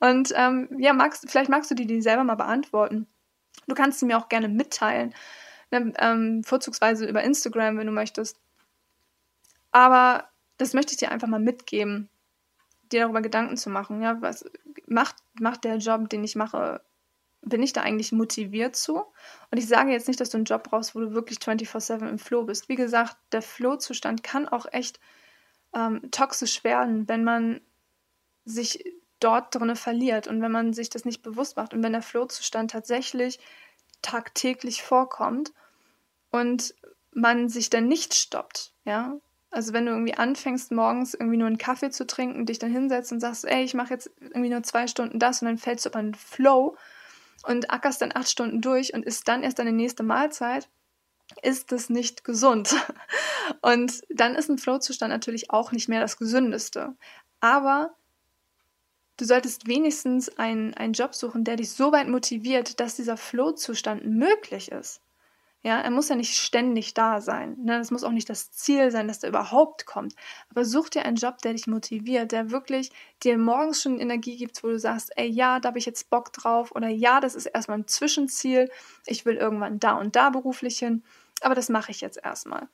[0.00, 3.06] Und ähm, ja, magst, vielleicht magst du die, die selber mal beantworten.
[3.66, 5.14] Du kannst sie mir auch gerne mitteilen.
[5.70, 8.38] Ne, ähm, vorzugsweise über Instagram, wenn du möchtest.
[9.70, 12.08] Aber das möchte ich dir einfach mal mitgeben,
[12.90, 14.02] dir darüber Gedanken zu machen.
[14.02, 14.44] Ja, was
[14.86, 16.80] macht, macht der Job, den ich mache,
[17.44, 19.04] bin ich da eigentlich motiviert zu?
[19.50, 22.18] Und ich sage jetzt nicht, dass du einen Job brauchst, wo du wirklich 24-7 im
[22.18, 22.68] Flow bist.
[22.68, 25.00] Wie gesagt, der Flow-Zustand kann auch echt
[25.74, 27.60] ähm, toxisch werden, wenn man
[28.44, 28.84] sich
[29.20, 32.70] dort drinne verliert und wenn man sich das nicht bewusst macht und wenn der Flow-Zustand
[32.70, 33.38] tatsächlich
[34.02, 35.52] tagtäglich vorkommt
[36.30, 36.74] und
[37.12, 39.18] man sich dann nicht stoppt, ja.
[39.50, 43.12] Also wenn du irgendwie anfängst, morgens irgendwie nur einen Kaffee zu trinken, dich dann hinsetzt
[43.12, 45.90] und sagst, ey, ich mache jetzt irgendwie nur zwei Stunden das und dann fällst du
[45.90, 46.76] auf einen Flow
[47.46, 50.68] und ackerst dann acht Stunden durch und isst dann erst deine nächste Mahlzeit,
[51.42, 52.74] ist das nicht gesund.
[53.62, 56.94] Und dann ist ein Flow-Zustand natürlich auch nicht mehr das Gesündeste.
[57.40, 57.94] Aber
[59.16, 64.04] du solltest wenigstens einen, einen Job suchen, der dich so weit motiviert, dass dieser Flow-Zustand
[64.04, 65.00] möglich ist.
[65.66, 67.56] Ja, er muss ja nicht ständig da sein.
[67.58, 67.78] Ne?
[67.78, 70.14] Das muss auch nicht das Ziel sein, dass er überhaupt kommt.
[70.50, 72.90] Aber such dir einen Job, der dich motiviert, der wirklich
[73.22, 76.34] dir morgens schon Energie gibt, wo du sagst, ey, ja, da habe ich jetzt Bock
[76.34, 76.72] drauf.
[76.74, 78.70] Oder ja, das ist erstmal ein Zwischenziel.
[79.06, 81.02] Ich will irgendwann da und da beruflich hin.
[81.40, 82.68] Aber das mache ich jetzt erstmal.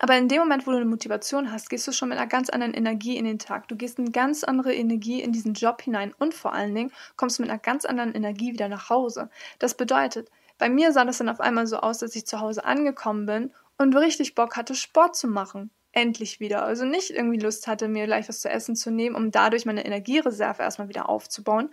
[0.00, 2.50] Aber in dem Moment, wo du eine Motivation hast, gehst du schon mit einer ganz
[2.50, 3.68] anderen Energie in den Tag.
[3.68, 7.38] Du gehst eine ganz andere Energie in diesen Job hinein und vor allen Dingen kommst
[7.38, 9.30] du mit einer ganz anderen Energie wieder nach Hause.
[9.60, 10.28] Das bedeutet,
[10.58, 13.52] bei mir sah das dann auf einmal so aus, dass ich zu Hause angekommen bin
[13.78, 15.70] und richtig Bock hatte, Sport zu machen.
[15.92, 16.64] Endlich wieder.
[16.64, 19.84] Also nicht irgendwie Lust hatte, mir gleich was zu essen zu nehmen, um dadurch meine
[19.84, 21.72] Energiereserve erstmal wieder aufzubauen,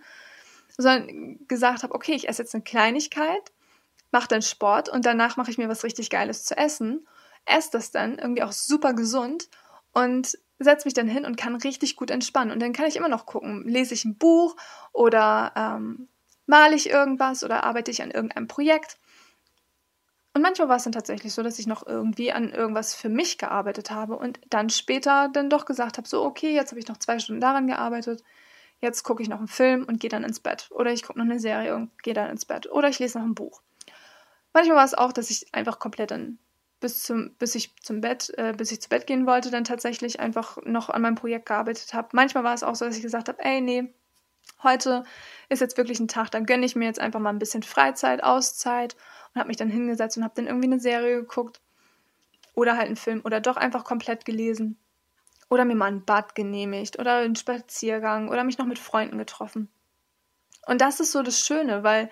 [0.76, 3.52] sondern gesagt habe, okay, ich esse jetzt eine Kleinigkeit,
[4.12, 7.06] mache dann Sport und danach mache ich mir was richtig Geiles zu essen
[7.44, 9.48] esse das dann irgendwie auch super gesund
[9.92, 12.52] und setze mich dann hin und kann richtig gut entspannen.
[12.52, 14.56] Und dann kann ich immer noch gucken, lese ich ein Buch
[14.92, 16.08] oder ähm,
[16.52, 18.98] male ich irgendwas oder arbeite ich an irgendeinem Projekt.
[20.34, 23.38] Und manchmal war es dann tatsächlich so, dass ich noch irgendwie an irgendwas für mich
[23.38, 26.98] gearbeitet habe und dann später dann doch gesagt habe, so okay, jetzt habe ich noch
[26.98, 28.22] zwei Stunden daran gearbeitet,
[28.80, 30.68] jetzt gucke ich noch einen Film und gehe dann ins Bett.
[30.72, 32.70] Oder ich gucke noch eine Serie und gehe dann ins Bett.
[32.70, 33.62] Oder ich lese noch ein Buch.
[34.52, 36.38] Manchmal war es auch, dass ich einfach komplett dann
[36.80, 40.20] bis zum, bis ich zum Bett, äh, bis ich zu Bett gehen wollte, dann tatsächlich
[40.20, 42.08] einfach noch an meinem Projekt gearbeitet habe.
[42.12, 43.94] Manchmal war es auch so, dass ich gesagt habe, ey, nee,
[44.62, 45.04] heute
[45.48, 48.22] ist jetzt wirklich ein Tag, dann gönne ich mir jetzt einfach mal ein bisschen Freizeit,
[48.22, 48.96] Auszeit
[49.34, 51.60] und habe mich dann hingesetzt und habe dann irgendwie eine Serie geguckt
[52.54, 54.78] oder halt einen Film oder doch einfach komplett gelesen
[55.48, 59.68] oder mir mal ein Bad genehmigt oder einen Spaziergang oder mich noch mit Freunden getroffen.
[60.66, 62.10] Und das ist so das Schöne, weil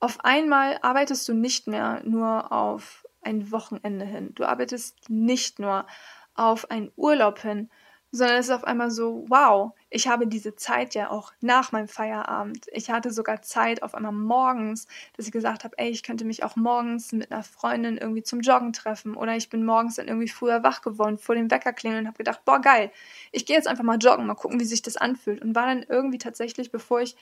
[0.00, 4.34] auf einmal arbeitest du nicht mehr nur auf ein Wochenende hin.
[4.34, 5.86] Du arbeitest nicht nur
[6.34, 7.70] auf einen Urlaub hin,
[8.14, 11.88] sondern es ist auf einmal so, wow, ich habe diese Zeit ja auch nach meinem
[11.88, 12.66] Feierabend.
[12.72, 16.44] Ich hatte sogar Zeit auf einmal morgens, dass ich gesagt habe, ey, ich könnte mich
[16.44, 20.28] auch morgens mit einer Freundin irgendwie zum Joggen treffen oder ich bin morgens dann irgendwie
[20.28, 22.92] früher wach geworden vor dem Wecker klingeln und habe gedacht, boah, geil,
[23.32, 25.82] ich gehe jetzt einfach mal joggen, mal gucken, wie sich das anfühlt und war dann
[25.82, 27.16] irgendwie tatsächlich, bevor ich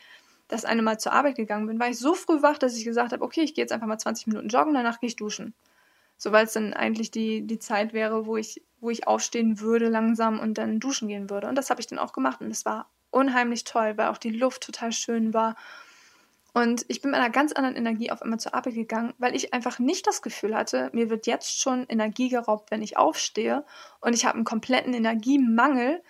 [0.49, 3.13] das eine Mal zur Arbeit gegangen bin, war ich so früh wach, dass ich gesagt
[3.13, 5.55] habe, okay, ich gehe jetzt einfach mal 20 Minuten joggen, danach gehe ich duschen.
[6.23, 9.89] So weil es dann eigentlich die, die Zeit wäre, wo ich, wo ich aufstehen würde
[9.89, 11.49] langsam und dann duschen gehen würde.
[11.49, 14.31] Und das habe ich dann auch gemacht und es war unheimlich toll, weil auch die
[14.31, 15.57] Luft total schön war.
[16.55, 19.53] Und ich bin mit einer ganz anderen Energie auf einmal zur Arbeit gegangen, weil ich
[19.53, 23.65] einfach nicht das Gefühl hatte, mir wird jetzt schon Energie geraubt, wenn ich aufstehe
[24.01, 26.05] und ich habe einen kompletten Energiemangel,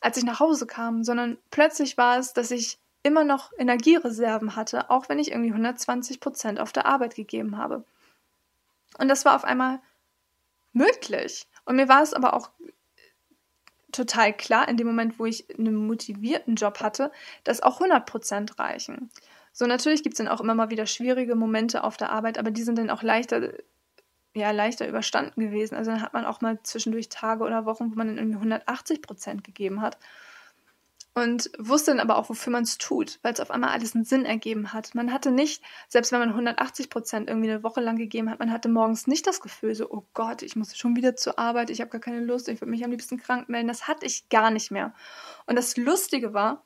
[0.00, 4.90] als ich nach Hause kam, sondern plötzlich war es, dass ich immer noch Energiereserven hatte,
[4.90, 7.84] auch wenn ich irgendwie 120 Prozent auf der Arbeit gegeben habe.
[8.98, 9.80] Und das war auf einmal
[10.72, 11.46] möglich.
[11.64, 12.50] Und mir war es aber auch
[13.92, 17.12] total klar, in dem Moment, wo ich einen motivierten Job hatte,
[17.44, 19.10] dass auch 100 Prozent reichen.
[19.52, 22.50] So, natürlich gibt es dann auch immer mal wieder schwierige Momente auf der Arbeit, aber
[22.50, 23.52] die sind dann auch leichter,
[24.34, 25.74] ja, leichter überstanden gewesen.
[25.76, 29.02] Also dann hat man auch mal zwischendurch Tage oder Wochen, wo man dann irgendwie 180
[29.02, 29.98] Prozent gegeben hat.
[31.14, 34.06] Und wusste dann aber auch, wofür man es tut, weil es auf einmal alles einen
[34.06, 34.94] Sinn ergeben hat.
[34.94, 38.50] Man hatte nicht, selbst wenn man 180 Prozent irgendwie eine Woche lang gegeben hat, man
[38.50, 41.82] hatte morgens nicht das Gefühl, so, oh Gott, ich muss schon wieder zur Arbeit, ich
[41.82, 43.68] habe gar keine Lust, ich würde mich am liebsten krank melden.
[43.68, 44.94] Das hatte ich gar nicht mehr.
[45.44, 46.64] Und das Lustige war,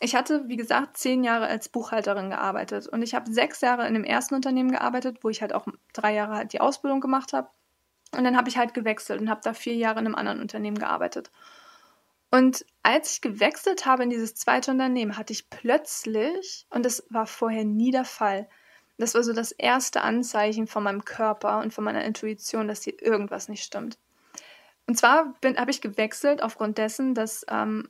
[0.00, 3.94] ich hatte, wie gesagt, zehn Jahre als Buchhalterin gearbeitet und ich habe sechs Jahre in
[3.94, 7.48] dem ersten Unternehmen gearbeitet, wo ich halt auch drei Jahre halt die Ausbildung gemacht habe.
[8.16, 10.78] Und dann habe ich halt gewechselt und habe da vier Jahre in einem anderen Unternehmen
[10.78, 11.30] gearbeitet.
[12.30, 17.26] Und als ich gewechselt habe in dieses zweite Unternehmen, hatte ich plötzlich, und das war
[17.26, 18.48] vorher nie der Fall,
[18.98, 23.00] das war so das erste Anzeichen von meinem Körper und von meiner Intuition, dass hier
[23.02, 23.98] irgendwas nicht stimmt.
[24.86, 27.88] Und zwar habe ich gewechselt aufgrund dessen, dass ähm,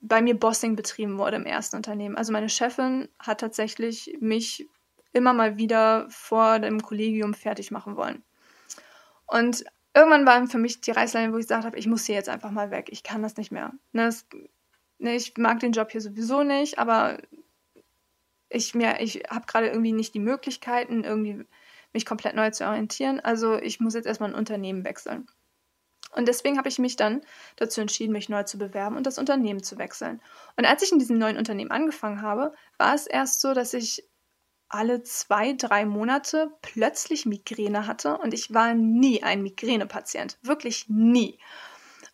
[0.00, 2.16] bei mir Bossing betrieben wurde im ersten Unternehmen.
[2.16, 4.68] Also meine Chefin hat tatsächlich mich
[5.12, 8.22] immer mal wieder vor dem Kollegium fertig machen wollen.
[9.26, 12.28] Und irgendwann war für mich die Reißleine, wo ich gesagt habe, ich muss hier jetzt
[12.28, 12.88] einfach mal weg.
[12.90, 13.72] Ich kann das nicht mehr.
[13.92, 14.26] Ne, das,
[14.98, 17.18] ne, ich mag den Job hier sowieso nicht, aber
[18.48, 21.44] ich, ich habe gerade irgendwie nicht die Möglichkeiten, irgendwie
[21.92, 23.20] mich komplett neu zu orientieren.
[23.20, 25.26] Also ich muss jetzt erstmal ein Unternehmen wechseln.
[26.12, 27.22] Und deswegen habe ich mich dann
[27.56, 30.22] dazu entschieden, mich neu zu bewerben und das Unternehmen zu wechseln.
[30.56, 34.08] Und als ich in diesem neuen Unternehmen angefangen habe, war es erst so, dass ich
[34.68, 40.38] alle zwei, drei Monate plötzlich Migräne hatte und ich war nie ein Migränepatient.
[40.42, 41.38] Wirklich nie.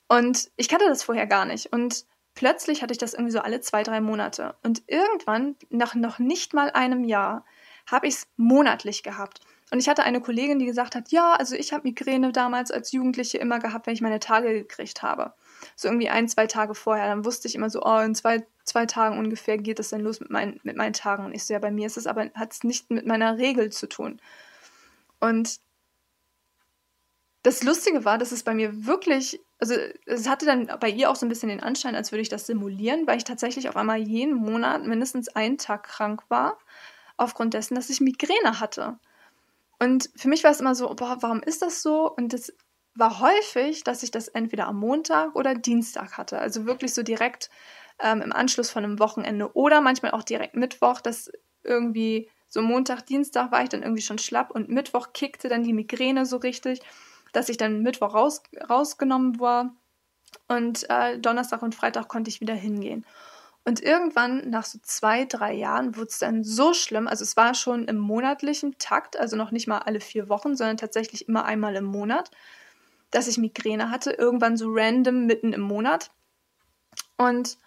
[0.08, 1.72] Und ich kannte das vorher gar nicht.
[1.72, 4.54] Und plötzlich hatte ich das irgendwie so alle zwei, drei Monate.
[4.62, 7.44] Und irgendwann, nach noch nicht mal einem Jahr,
[7.90, 9.40] habe ich es monatlich gehabt.
[9.70, 12.92] Und ich hatte eine Kollegin, die gesagt hat, ja, also ich habe Migräne damals als
[12.92, 15.34] Jugendliche immer gehabt, wenn ich meine Tage gekriegt habe.
[15.76, 17.08] So irgendwie ein, zwei Tage vorher.
[17.08, 20.20] Dann wusste ich immer so, oh, in zwei, zwei Tagen ungefähr geht es dann los
[20.20, 21.24] mit, mein, mit meinen Tagen.
[21.24, 23.70] Und ich so, ja, bei mir ist es aber, hat es nicht mit meiner Regel
[23.70, 24.20] zu tun.
[25.20, 25.60] Und
[27.44, 29.74] das Lustige war, dass es bei mir wirklich, also
[30.06, 32.46] es hatte dann bei ihr auch so ein bisschen den Anschein, als würde ich das
[32.46, 36.58] simulieren, weil ich tatsächlich auf einmal jeden Monat mindestens einen Tag krank war,
[37.18, 38.98] aufgrund dessen, dass ich Migräne hatte.
[39.78, 42.10] Und für mich war es immer so, boah, warum ist das so?
[42.10, 42.54] Und es
[42.94, 46.38] war häufig, dass ich das entweder am Montag oder Dienstag hatte.
[46.38, 47.50] Also wirklich so direkt
[47.98, 51.30] ähm, im Anschluss von einem Wochenende oder manchmal auch direkt Mittwoch, dass
[51.62, 55.72] irgendwie so Montag, Dienstag war ich dann irgendwie schon schlapp und Mittwoch kickte dann die
[55.72, 56.80] Migräne so richtig,
[57.32, 59.74] dass ich dann Mittwoch raus, rausgenommen war
[60.46, 63.04] und äh, Donnerstag und Freitag konnte ich wieder hingehen.
[63.66, 67.08] Und irgendwann, nach so zwei, drei Jahren, wurde es dann so schlimm.
[67.08, 70.76] Also es war schon im monatlichen Takt, also noch nicht mal alle vier Wochen, sondern
[70.76, 72.30] tatsächlich immer einmal im Monat,
[73.14, 74.12] dass ich Migräne hatte.
[74.12, 76.10] Irgendwann so random mitten im Monat.
[77.16, 77.58] Und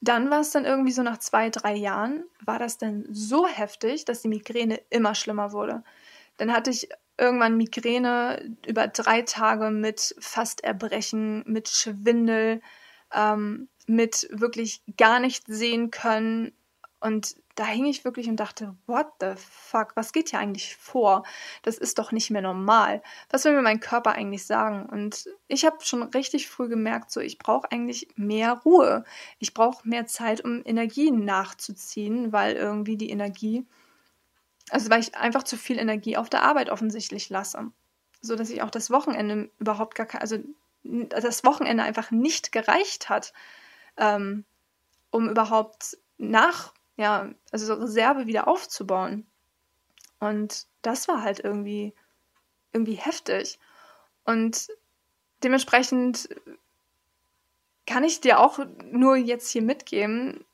[0.00, 4.04] dann war es dann irgendwie so nach zwei, drei Jahren, war das dann so heftig,
[4.04, 5.84] dass die Migräne immer schlimmer wurde.
[6.38, 12.62] Dann hatte ich irgendwann Migräne über drei Tage mit fast Erbrechen, mit Schwindel,
[13.14, 16.52] ähm, mit wirklich gar nicht sehen können.
[17.00, 21.24] Und da hing ich wirklich und dachte, what the fuck, was geht hier eigentlich vor?
[21.62, 23.02] Das ist doch nicht mehr normal.
[23.30, 24.86] Was will mir mein Körper eigentlich sagen?
[24.86, 29.04] Und ich habe schon richtig früh gemerkt, so ich brauche eigentlich mehr Ruhe.
[29.38, 33.66] Ich brauche mehr Zeit, um Energie nachzuziehen, weil irgendwie die Energie,
[34.68, 37.72] also weil ich einfach zu viel Energie auf der Arbeit offensichtlich lasse.
[38.20, 40.36] So dass ich auch das Wochenende überhaupt gar kein, also
[40.82, 43.32] das Wochenende einfach nicht gereicht hat,
[43.96, 44.44] ähm,
[45.10, 49.26] um überhaupt nach, ja, also so Reserve wieder aufzubauen.
[50.18, 51.94] Und das war halt irgendwie,
[52.72, 53.58] irgendwie heftig.
[54.24, 54.68] Und
[55.42, 56.28] dementsprechend
[57.86, 60.44] kann ich dir auch nur jetzt hier mitgeben,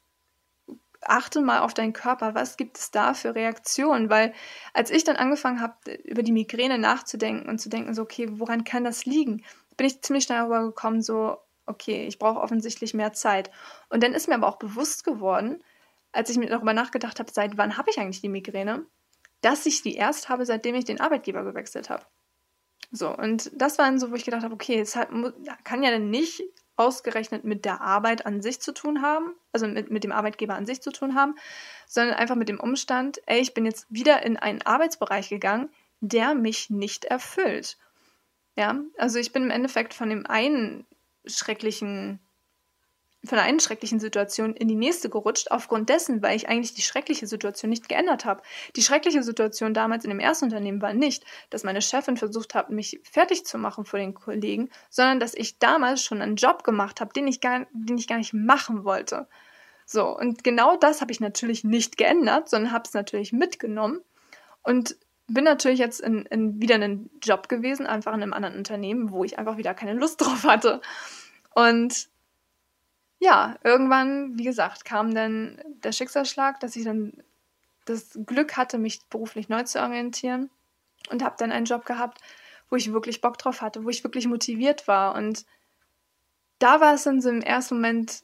[1.03, 4.09] achte mal auf deinen Körper, was gibt es da für Reaktionen?
[4.09, 4.33] Weil
[4.73, 8.65] als ich dann angefangen habe, über die Migräne nachzudenken und zu denken, so, okay, woran
[8.65, 9.45] kann das liegen?
[9.77, 13.51] bin ich ziemlich schnell darüber gekommen, so, okay, ich brauche offensichtlich mehr Zeit.
[13.89, 15.63] Und dann ist mir aber auch bewusst geworden,
[16.13, 18.87] als ich mir darüber nachgedacht habe, seit wann habe ich eigentlich die Migräne,
[19.41, 22.05] dass ich die erst habe, seitdem ich den Arbeitgeber gewechselt habe.
[22.91, 25.09] So, und das war dann so, wo ich gedacht habe, okay, es hat,
[25.65, 26.43] kann ja dann nicht
[26.77, 30.67] ausgerechnet mit der Arbeit an sich zu tun haben, also mit, mit dem Arbeitgeber an
[30.67, 31.35] sich zu tun haben,
[31.87, 36.35] sondern einfach mit dem Umstand, ey, ich bin jetzt wieder in einen Arbeitsbereich gegangen, der
[36.35, 37.79] mich nicht erfüllt.
[38.57, 40.87] Ja, also ich bin im Endeffekt von dem einen
[41.27, 42.21] schrecklichen
[43.27, 47.27] von einer schrecklichen Situation in die nächste gerutscht, aufgrund dessen, weil ich eigentlich die schreckliche
[47.27, 48.43] Situation nicht geändert habe.
[48.77, 52.71] Die schreckliche Situation damals in dem ersten Unternehmen war nicht, dass meine Chefin versucht hat,
[52.71, 57.01] mich fertig zu machen vor den Kollegen, sondern dass ich damals schon einen Job gemacht
[57.01, 59.29] habe, den ich gar, den ich gar nicht machen wollte.
[59.85, 64.01] So, und genau das habe ich natürlich nicht geändert, sondern habe es natürlich mitgenommen
[64.63, 64.97] und
[65.29, 69.25] bin natürlich jetzt in, in wieder einen Job gewesen, einfach in einem anderen Unternehmen, wo
[69.25, 70.81] ich einfach wieder keine Lust drauf hatte.
[71.55, 72.09] Und
[73.19, 77.13] ja, irgendwann, wie gesagt, kam dann der Schicksalsschlag, dass ich dann
[77.87, 80.51] das Glück hatte, mich beruflich neu zu orientieren
[81.11, 82.21] und habe dann einen Job gehabt,
[82.69, 85.15] wo ich wirklich Bock drauf hatte, wo ich wirklich motiviert war.
[85.15, 85.47] Und
[86.59, 88.23] da war es dann so im ersten Moment,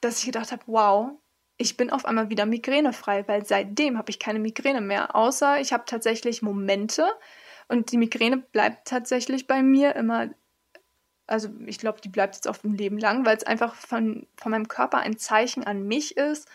[0.00, 1.10] dass ich gedacht habe, wow,
[1.58, 5.74] ich bin auf einmal wieder migränefrei, weil seitdem habe ich keine Migräne mehr, außer ich
[5.74, 7.06] habe tatsächlich Momente
[7.68, 10.30] und die Migräne bleibt tatsächlich bei mir immer
[11.30, 14.50] also ich glaube, die bleibt jetzt auf dem Leben lang, weil es einfach von, von
[14.50, 16.48] meinem Körper ein Zeichen an mich ist.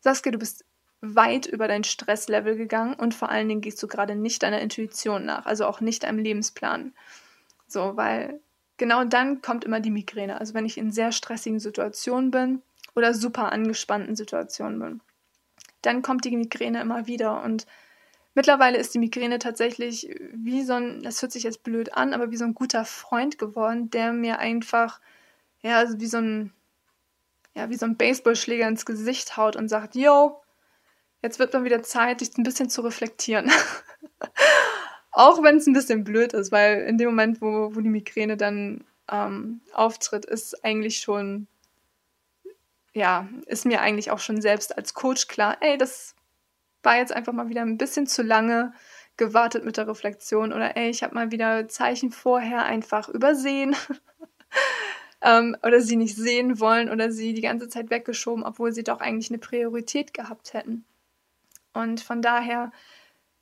[0.00, 0.64] Saskia, du bist
[1.00, 5.24] weit über dein Stresslevel gegangen und vor allen Dingen gehst du gerade nicht deiner Intuition
[5.24, 6.92] nach, also auch nicht deinem Lebensplan.
[7.66, 8.40] So, weil
[8.76, 10.38] genau dann kommt immer die Migräne.
[10.38, 12.62] Also wenn ich in sehr stressigen Situationen bin
[12.94, 15.00] oder super angespannten Situationen bin,
[15.82, 17.66] dann kommt die Migräne immer wieder und
[18.34, 22.30] Mittlerweile ist die Migräne tatsächlich wie so ein, das hört sich jetzt blöd an, aber
[22.30, 25.00] wie so ein guter Freund geworden, der mir einfach,
[25.60, 26.52] ja, also wie so ein,
[27.54, 30.40] ja, wie so ein Baseballschläger ins Gesicht haut und sagt, yo,
[31.20, 33.50] jetzt wird mal wieder Zeit, dich ein bisschen zu reflektieren.
[35.12, 38.38] Auch wenn es ein bisschen blöd ist, weil in dem Moment, wo, wo die Migräne
[38.38, 41.48] dann ähm, auftritt, ist eigentlich schon,
[42.94, 46.14] ja, ist mir eigentlich auch schon selbst als Coach klar, ey, das
[46.82, 48.72] war jetzt einfach mal wieder ein bisschen zu lange
[49.16, 53.76] gewartet mit der Reflexion oder ey, ich habe mal wieder Zeichen vorher einfach übersehen
[55.22, 59.00] ähm, oder sie nicht sehen wollen oder sie die ganze Zeit weggeschoben, obwohl sie doch
[59.00, 60.84] eigentlich eine Priorität gehabt hätten.
[61.72, 62.72] Und von daher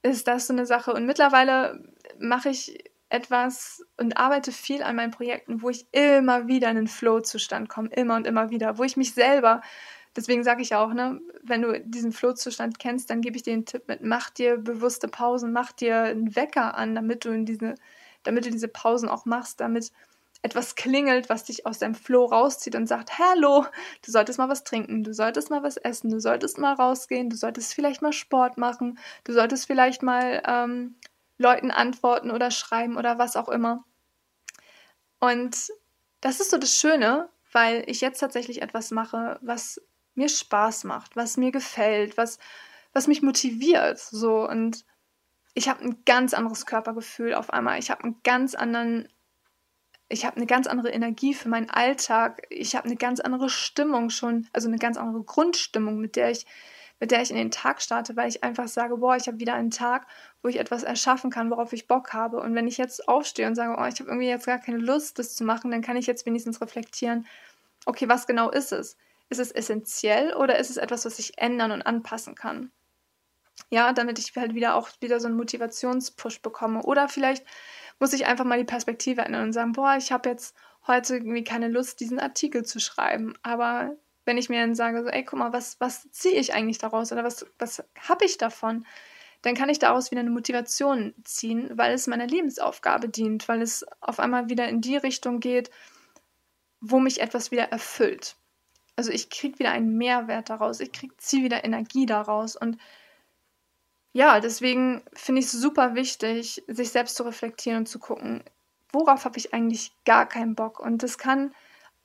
[0.03, 0.93] ist das so eine Sache.
[0.93, 1.83] Und mittlerweile
[2.19, 6.89] mache ich etwas und arbeite viel an meinen Projekten, wo ich immer wieder in den
[6.89, 9.63] Flow-Zustand komme, immer und immer wieder, wo ich mich selber
[10.17, 13.67] deswegen sage ich auch, ne, wenn du diesen Flohzustand kennst, dann gebe ich dir den
[13.67, 17.75] Tipp mit, mach dir bewusste Pausen, mach dir einen Wecker an, damit du in diese,
[18.23, 19.93] damit du diese Pausen auch machst, damit
[20.43, 23.67] etwas klingelt, was dich aus deinem Flow rauszieht und sagt, hallo,
[24.05, 27.37] du solltest mal was trinken, du solltest mal was essen, du solltest mal rausgehen, du
[27.37, 30.97] solltest vielleicht mal Sport machen, du solltest vielleicht mal ähm,
[31.37, 33.85] Leuten antworten oder schreiben oder was auch immer.
[35.19, 35.71] Und
[36.23, 39.81] das ist so das Schöne, weil ich jetzt tatsächlich etwas mache, was
[40.21, 42.39] mir Spaß macht, was mir gefällt, was,
[42.93, 43.99] was mich motiviert.
[43.99, 44.85] So und
[45.55, 47.79] ich habe ein ganz anderes Körpergefühl auf einmal.
[47.79, 49.09] Ich habe einen ganz anderen,
[50.09, 52.47] ich habe eine ganz andere Energie für meinen Alltag.
[52.51, 56.47] Ich habe eine ganz andere Stimmung schon, also eine ganz andere Grundstimmung, mit der ich,
[57.01, 59.55] mit der ich in den Tag starte, weil ich einfach sage, boah, ich habe wieder
[59.55, 60.07] einen Tag,
[60.43, 62.41] wo ich etwas erschaffen kann, worauf ich Bock habe.
[62.41, 65.19] Und wenn ich jetzt aufstehe und sage, oh, ich habe irgendwie jetzt gar keine Lust,
[65.19, 67.27] das zu machen, dann kann ich jetzt wenigstens reflektieren,
[67.87, 68.99] okay, was genau ist es?
[69.31, 72.73] Ist es essentiell oder ist es etwas, was ich ändern und anpassen kann?
[73.71, 76.83] Ja, damit ich halt wieder auch wieder so einen Motivationspush bekomme.
[76.83, 77.47] Oder vielleicht
[78.01, 81.45] muss ich einfach mal die Perspektive ändern und sagen, boah, ich habe jetzt heute irgendwie
[81.45, 83.35] keine Lust, diesen Artikel zu schreiben.
[83.43, 86.79] Aber wenn ich mir dann sage, so, ey, guck mal, was, was ziehe ich eigentlich
[86.79, 88.85] daraus oder was, was habe ich davon?
[89.43, 93.87] Dann kann ich daraus wieder eine Motivation ziehen, weil es meiner Lebensaufgabe dient, weil es
[94.01, 95.71] auf einmal wieder in die Richtung geht,
[96.81, 98.37] wo mich etwas wieder erfüllt.
[99.01, 102.77] Also ich kriege wieder einen Mehrwert daraus, ich ziehe wieder Energie daraus und
[104.13, 108.45] ja, deswegen finde ich es super wichtig, sich selbst zu reflektieren und zu gucken,
[108.93, 110.81] worauf habe ich eigentlich gar keinen Bock.
[110.81, 111.55] Und das kann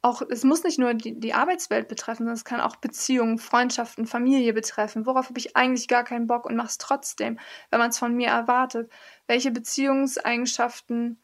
[0.04, 4.08] auch, es muss nicht nur die, die Arbeitswelt betreffen, sondern es kann auch Beziehungen, Freundschaften,
[4.08, 5.06] Familie betreffen.
[5.06, 7.40] Worauf habe ich eigentlich gar keinen Bock und mache es trotzdem,
[7.72, 8.90] wenn man es von mir erwartet?
[9.28, 11.20] Welche Beziehungseigenschaften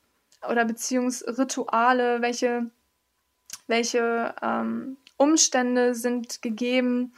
[0.50, 2.70] oder Beziehungsrituale, welche,
[3.68, 7.14] welche ähm, Umstände sind gegeben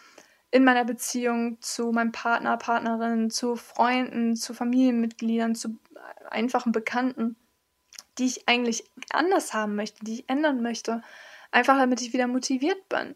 [0.52, 5.78] in meiner Beziehung zu meinem Partner, Partnerin, zu Freunden, zu Familienmitgliedern, zu
[6.30, 7.38] einfachen Bekannten,
[8.18, 11.02] die ich eigentlich anders haben möchte, die ich ändern möchte,
[11.52, 13.16] einfach damit ich wieder motiviert bin.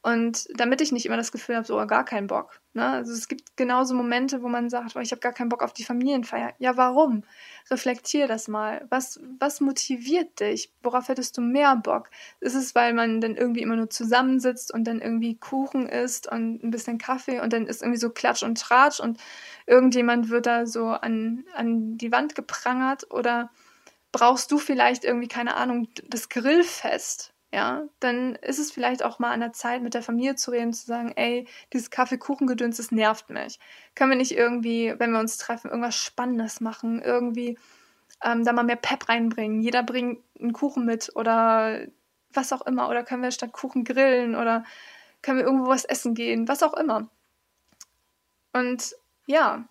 [0.00, 2.60] Und damit ich nicht immer das Gefühl habe, so oh, gar keinen Bock.
[2.72, 2.86] Ne?
[2.86, 5.72] Also es gibt genauso Momente, wo man sagt, oh, ich habe gar keinen Bock auf
[5.72, 6.54] die Familienfeier.
[6.58, 7.24] Ja, warum?
[7.68, 8.86] Reflektier das mal.
[8.90, 10.72] Was, was motiviert dich?
[10.84, 12.10] Worauf hättest du mehr Bock?
[12.38, 16.62] Ist es, weil man dann irgendwie immer nur zusammensitzt und dann irgendwie Kuchen isst und
[16.62, 19.18] ein bisschen Kaffee und dann ist irgendwie so Klatsch und Tratsch und
[19.66, 23.10] irgendjemand wird da so an, an die Wand geprangert?
[23.10, 23.50] Oder
[24.12, 27.34] brauchst du vielleicht irgendwie, keine Ahnung, das Grillfest?
[27.52, 30.72] Ja, dann ist es vielleicht auch mal an der Zeit, mit der Familie zu reden,
[30.74, 33.58] zu sagen, ey, dieses Kaffeekuchengedöns, das nervt mich.
[33.94, 37.58] Können wir nicht irgendwie, wenn wir uns treffen, irgendwas Spannendes machen, irgendwie
[38.22, 39.62] ähm, da mal mehr Pep reinbringen?
[39.62, 41.86] Jeder bringt einen Kuchen mit oder
[42.34, 42.90] was auch immer.
[42.90, 44.64] Oder können wir statt Kuchen grillen oder
[45.22, 47.08] können wir irgendwo was essen gehen, was auch immer.
[48.52, 48.94] Und
[49.26, 49.66] ja,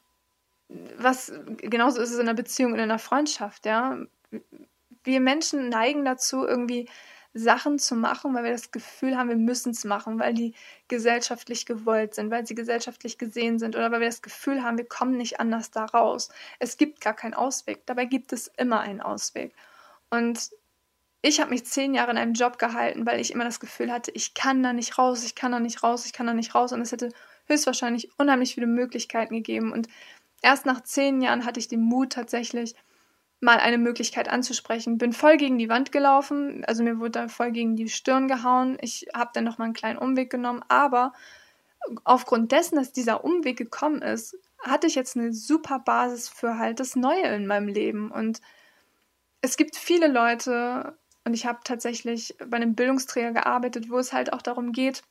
[0.97, 3.99] was genauso ist es in einer Beziehung, in einer Freundschaft, ja.
[5.03, 6.89] Wir Menschen neigen dazu, irgendwie
[7.37, 10.53] Sachen zu machen, weil wir das Gefühl haben, wir müssen es machen, weil die
[10.87, 14.87] gesellschaftlich gewollt sind, weil sie gesellschaftlich gesehen sind oder weil wir das Gefühl haben, wir
[14.87, 16.29] kommen nicht anders da raus.
[16.59, 17.85] Es gibt gar keinen Ausweg.
[17.85, 19.53] Dabei gibt es immer einen Ausweg.
[20.09, 20.51] Und
[21.21, 24.11] ich habe mich zehn Jahre in einem Job gehalten, weil ich immer das Gefühl hatte,
[24.11, 26.71] ich kann da nicht raus, ich kann da nicht raus, ich kann da nicht raus.
[26.71, 27.09] Und es hätte
[27.47, 29.71] höchstwahrscheinlich unheimlich viele Möglichkeiten gegeben.
[29.71, 29.87] Und
[30.41, 32.75] erst nach zehn Jahren hatte ich den Mut tatsächlich,
[33.39, 34.97] mal eine Möglichkeit anzusprechen.
[34.97, 38.77] Bin voll gegen die Wand gelaufen, also mir wurde da voll gegen die Stirn gehauen.
[38.81, 41.13] Ich habe dann noch mal einen kleinen Umweg genommen, aber
[42.03, 46.79] aufgrund dessen, dass dieser Umweg gekommen ist, hatte ich jetzt eine super Basis für halt
[46.79, 48.11] das Neue in meinem Leben.
[48.11, 48.41] Und
[49.41, 54.33] es gibt viele Leute, und ich habe tatsächlich bei einem Bildungsträger gearbeitet, wo es halt
[54.33, 55.03] auch darum geht,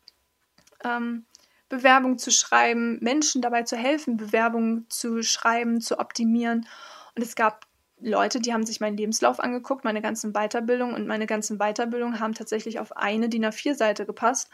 [0.85, 1.27] ähm,
[1.69, 6.67] Bewerbungen zu schreiben, Menschen dabei zu helfen, Bewerbungen zu schreiben, zu optimieren.
[7.15, 7.67] Und es gab
[8.01, 12.35] Leute, die haben sich meinen Lebenslauf angeguckt, meine ganzen Weiterbildungen und meine ganzen Weiterbildungen haben
[12.35, 14.51] tatsächlich auf eine DIN A4-Seite gepasst,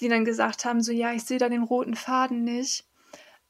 [0.00, 2.86] die dann gesagt haben, so ja, ich sehe da den roten Faden nicht.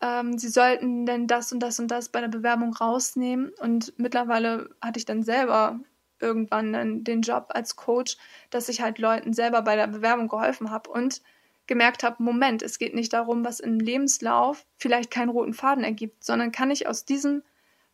[0.00, 3.52] Ähm, sie sollten denn das und das und das bei der Bewerbung rausnehmen.
[3.60, 5.80] Und mittlerweile hatte ich dann selber
[6.20, 8.16] irgendwann dann den Job als Coach,
[8.50, 11.22] dass ich halt Leuten selber bei der Bewerbung geholfen habe und
[11.66, 16.24] gemerkt habe, Moment, es geht nicht darum, was im Lebenslauf vielleicht keinen roten Faden ergibt,
[16.24, 17.42] sondern kann ich aus diesem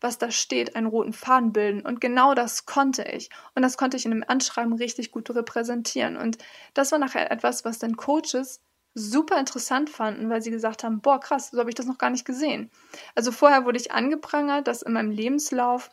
[0.05, 1.81] was da steht, einen roten Faden bilden.
[1.81, 3.31] Und genau das konnte ich.
[3.57, 6.17] Und das konnte ich in einem Anschreiben richtig gut repräsentieren.
[6.17, 6.39] Und
[6.75, 8.61] das war nachher etwas, was dann Coaches
[8.95, 12.11] super interessant fanden, weil sie gesagt haben, boah, krass, so habe ich das noch gar
[12.11, 12.71] nicht gesehen.
[13.17, 15.91] Also vorher wurde ich angeprangert, dass in meinem Lebenslauf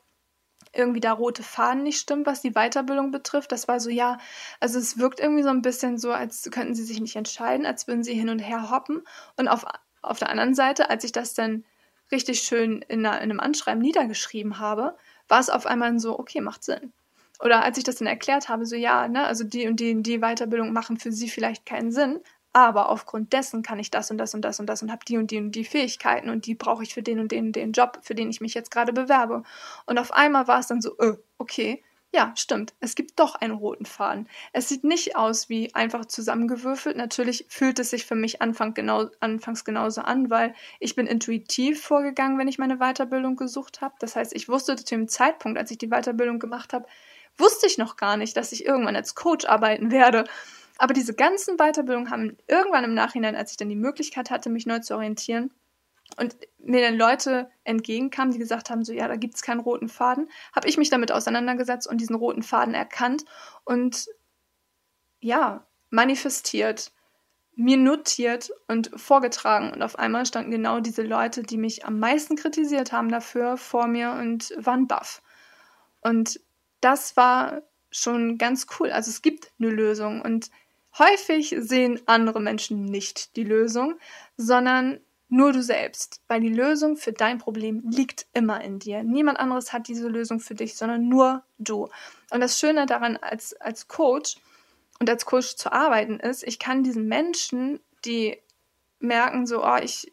[0.73, 3.51] irgendwie der rote Faden nicht stimmt, was die Weiterbildung betrifft.
[3.51, 4.19] Das war so, ja,
[4.59, 7.87] also es wirkt irgendwie so ein bisschen so, als könnten sie sich nicht entscheiden, als
[7.87, 9.01] würden sie hin und her hoppen.
[9.37, 9.65] Und auf,
[10.01, 11.65] auf der anderen Seite, als ich das dann
[12.11, 14.95] richtig schön in, einer, in einem Anschreiben niedergeschrieben habe,
[15.27, 16.93] war es auf einmal so, okay, macht Sinn.
[17.39, 20.19] Oder als ich das dann erklärt habe, so ja, ne, also die und die, die
[20.19, 22.19] Weiterbildung machen für sie vielleicht keinen Sinn,
[22.53, 25.17] aber aufgrund dessen kann ich das und das und das und das und habe die
[25.17, 27.99] und die und die Fähigkeiten und die brauche ich für den und den den Job,
[28.03, 29.43] für den ich mich jetzt gerade bewerbe.
[29.85, 31.81] Und auf einmal war es dann so, äh, okay,
[32.13, 32.73] ja, stimmt.
[32.81, 34.27] Es gibt doch einen roten Faden.
[34.51, 36.97] Es sieht nicht aus wie einfach zusammengewürfelt.
[36.97, 41.81] Natürlich fühlt es sich für mich Anfang genau, anfangs genauso an, weil ich bin intuitiv
[41.81, 43.95] vorgegangen, wenn ich meine Weiterbildung gesucht habe.
[43.99, 46.85] Das heißt, ich wusste zu dem Zeitpunkt, als ich die Weiterbildung gemacht habe,
[47.37, 50.25] wusste ich noch gar nicht, dass ich irgendwann als Coach arbeiten werde.
[50.77, 54.65] Aber diese ganzen Weiterbildungen haben irgendwann im Nachhinein, als ich dann die Möglichkeit hatte, mich
[54.65, 55.51] neu zu orientieren,
[56.17, 59.89] und mir dann Leute entgegenkamen, die gesagt haben, so ja, da gibt es keinen roten
[59.89, 63.25] Faden, habe ich mich damit auseinandergesetzt und diesen roten Faden erkannt
[63.63, 64.07] und
[65.19, 66.91] ja, manifestiert,
[67.55, 69.71] mir notiert und vorgetragen.
[69.71, 73.87] Und auf einmal standen genau diese Leute, die mich am meisten kritisiert haben dafür, vor
[73.87, 75.21] mir und waren baff.
[76.01, 76.39] Und
[76.79, 78.91] das war schon ganz cool.
[78.91, 80.49] Also es gibt eine Lösung und
[80.97, 83.95] häufig sehen andere Menschen nicht die Lösung,
[84.37, 84.99] sondern
[85.31, 89.01] nur du selbst, weil die Lösung für dein Problem liegt immer in dir.
[89.01, 91.87] Niemand anderes hat diese Lösung für dich, sondern nur du.
[92.31, 94.35] Und das Schöne daran als, als Coach
[94.99, 98.37] und als Coach zu arbeiten ist, ich kann diesen Menschen, die
[98.99, 100.11] merken so, oh, ich,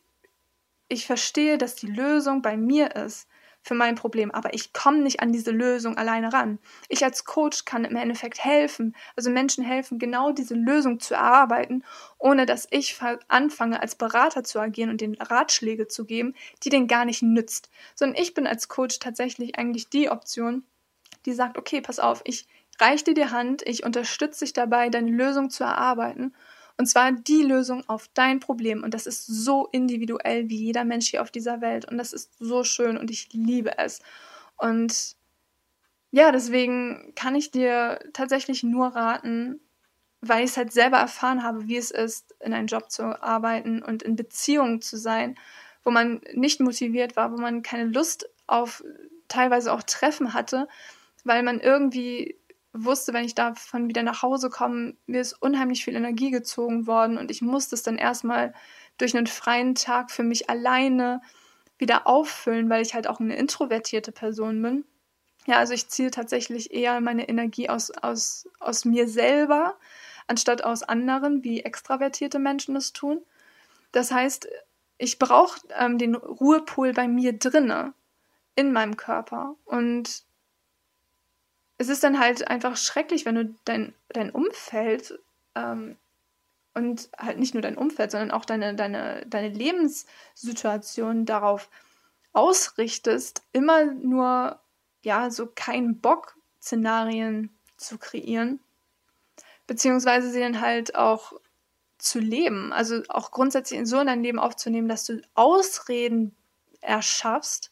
[0.88, 3.27] ich verstehe, dass die Lösung bei mir ist,
[3.68, 6.58] für mein Problem, aber ich komme nicht an diese Lösung alleine ran.
[6.88, 11.84] Ich als Coach kann im Endeffekt helfen, also Menschen helfen, genau diese Lösung zu erarbeiten,
[12.18, 12.98] ohne dass ich
[13.28, 17.70] anfange, als Berater zu agieren und den Ratschläge zu geben, die den gar nicht nützt.
[17.94, 20.64] Sondern ich bin als Coach tatsächlich eigentlich die Option,
[21.26, 22.48] die sagt, okay, pass auf, ich
[22.80, 26.32] reiche dir die Hand, ich unterstütze dich dabei, deine Lösung zu erarbeiten
[26.78, 28.84] und zwar die Lösung auf dein Problem.
[28.84, 31.84] Und das ist so individuell wie jeder Mensch hier auf dieser Welt.
[31.90, 34.00] Und das ist so schön und ich liebe es.
[34.56, 35.16] Und
[36.12, 39.60] ja, deswegen kann ich dir tatsächlich nur raten,
[40.20, 43.82] weil ich es halt selber erfahren habe, wie es ist, in einem Job zu arbeiten
[43.82, 45.34] und in Beziehungen zu sein,
[45.84, 48.84] wo man nicht motiviert war, wo man keine Lust auf
[49.26, 50.68] teilweise auch Treffen hatte,
[51.24, 52.38] weil man irgendwie
[52.84, 57.18] wusste, wenn ich davon wieder nach Hause komme, mir ist unheimlich viel Energie gezogen worden
[57.18, 58.54] und ich musste es dann erstmal
[58.98, 61.20] durch einen freien Tag für mich alleine
[61.78, 64.84] wieder auffüllen, weil ich halt auch eine introvertierte Person bin.
[65.46, 69.76] Ja, also ich ziehe tatsächlich eher meine Energie aus, aus, aus mir selber,
[70.26, 73.22] anstatt aus anderen, wie extravertierte Menschen es tun.
[73.92, 74.48] Das heißt,
[74.98, 77.94] ich brauche ähm, den Ruhepol bei mir drinne,
[78.56, 79.54] in meinem Körper.
[79.64, 80.24] Und
[81.78, 85.18] es ist dann halt einfach schrecklich, wenn du dein, dein Umfeld
[85.54, 85.96] ähm,
[86.74, 91.70] und halt nicht nur dein Umfeld, sondern auch deine, deine, deine Lebenssituation darauf
[92.32, 94.60] ausrichtest, immer nur
[95.02, 98.60] ja so keinen Bock-Szenarien zu kreieren,
[99.66, 101.32] beziehungsweise sie dann halt auch
[101.98, 106.36] zu leben, also auch grundsätzlich so in dein Leben aufzunehmen, dass du Ausreden
[106.80, 107.70] erschaffst,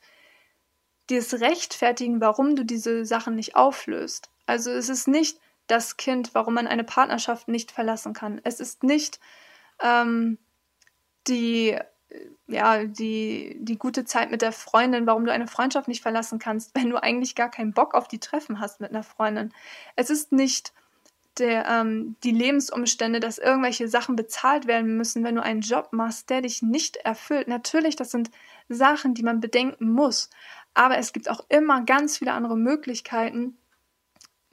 [1.15, 4.29] es rechtfertigen, warum du diese Sachen nicht auflöst.
[4.47, 8.41] Also es ist nicht, das Kind, warum man eine Partnerschaft nicht verlassen kann.
[8.45, 9.21] Es ist nicht
[9.83, 10.39] ähm,
[11.27, 11.77] die,
[12.47, 16.75] ja, die, die gute Zeit mit der Freundin, warum du eine Freundschaft nicht verlassen kannst,
[16.75, 19.53] wenn du eigentlich gar keinen Bock auf die Treffen hast mit einer Freundin.
[19.97, 20.73] Es ist nicht
[21.39, 26.31] der, ähm, die Lebensumstände, dass irgendwelche Sachen bezahlt werden müssen, wenn du einen Job machst,
[26.31, 27.49] der dich nicht erfüllt.
[27.49, 28.31] Natürlich, das sind
[28.69, 30.31] Sachen, die man bedenken muss.
[30.77, 33.57] Aber es gibt auch immer ganz viele andere Möglichkeiten,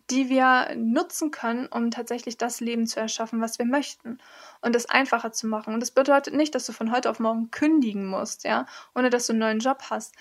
[0.09, 4.19] die wir nutzen können, um tatsächlich das Leben zu erschaffen, was wir möchten
[4.61, 5.73] und es einfacher zu machen.
[5.73, 8.65] Und das bedeutet nicht, dass du von heute auf morgen kündigen musst, ja,
[8.95, 10.15] ohne dass du einen neuen Job hast.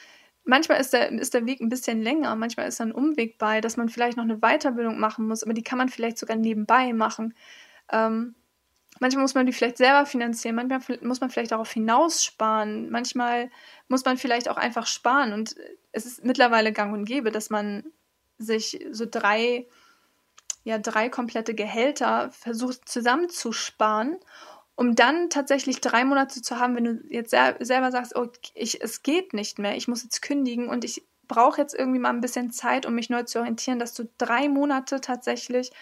[0.45, 3.61] Manchmal ist der, ist der Weg ein bisschen länger, manchmal ist da ein Umweg bei,
[3.61, 6.93] dass man vielleicht noch eine Weiterbildung machen muss, aber die kann man vielleicht sogar nebenbei
[6.93, 7.35] machen.
[7.93, 8.35] Ähm,
[9.03, 13.51] manchmal muss man die vielleicht selber finanzieren, manchmal muss man vielleicht darauf hinaussparen, manchmal
[13.89, 15.33] muss man vielleicht auch einfach sparen.
[15.33, 15.57] Und
[15.91, 17.83] es ist mittlerweile gang und gäbe, dass man
[18.39, 19.67] sich so drei,
[20.63, 24.19] ja, drei komplette Gehälter versucht zusammenzusparen,
[24.77, 28.81] um dann tatsächlich drei Monate zu haben, wenn du jetzt sel selber sagst, oh, ich,
[28.83, 32.21] es geht nicht mehr, ich muss jetzt kündigen und ich brauche jetzt irgendwie mal ein
[32.21, 35.73] bisschen Zeit, um mich neu zu orientieren, dass du drei Monate tatsächlich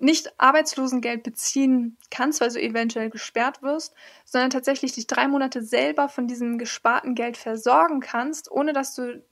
[0.00, 6.08] nicht Arbeitslosengeld beziehen kannst, weil du eventuell gesperrt wirst, sondern tatsächlich dich drei Monate selber
[6.08, 9.22] von diesem gesparten Geld versorgen kannst, ohne dass du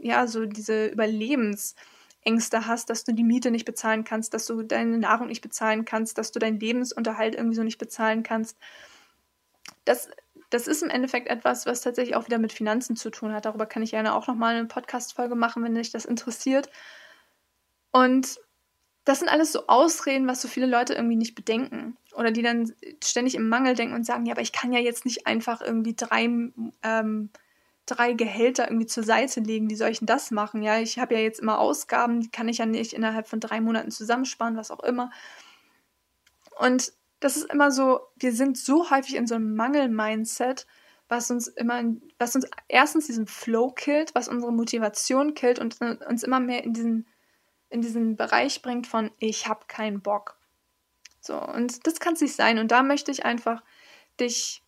[0.00, 4.98] ja, so diese Überlebensängste hast, dass du die Miete nicht bezahlen kannst, dass du deine
[4.98, 8.56] Nahrung nicht bezahlen kannst, dass du deinen Lebensunterhalt irgendwie so nicht bezahlen kannst.
[9.84, 10.08] Das,
[10.50, 13.44] das ist im Endeffekt etwas, was tatsächlich auch wieder mit Finanzen zu tun hat.
[13.44, 16.70] Darüber kann ich gerne auch nochmal eine Podcast-Folge machen, wenn dich das interessiert.
[17.92, 18.38] Und
[19.06, 21.96] das sind alles so Ausreden, was so viele Leute irgendwie nicht bedenken.
[22.14, 25.06] Oder die dann ständig im Mangel denken und sagen, ja, aber ich kann ja jetzt
[25.06, 26.24] nicht einfach irgendwie drei
[26.82, 27.30] ähm,
[27.86, 30.62] drei Gehälter irgendwie zur Seite legen, wie soll ich denn das machen?
[30.62, 33.60] Ja, ich habe ja jetzt immer Ausgaben, die kann ich ja nicht innerhalb von drei
[33.60, 35.10] Monaten zusammensparen, was auch immer.
[36.58, 40.66] Und das ist immer so, wir sind so häufig in so einem Mangel-Mindset,
[41.08, 41.82] was uns immer,
[42.18, 46.72] was uns erstens diesen Flow killt, was unsere Motivation killt und uns immer mehr in
[46.72, 47.06] diesen,
[47.68, 50.36] in diesen Bereich bringt von ich habe keinen Bock.
[51.20, 52.58] So, und das kann es nicht sein.
[52.58, 53.62] Und da möchte ich einfach
[54.20, 54.62] dich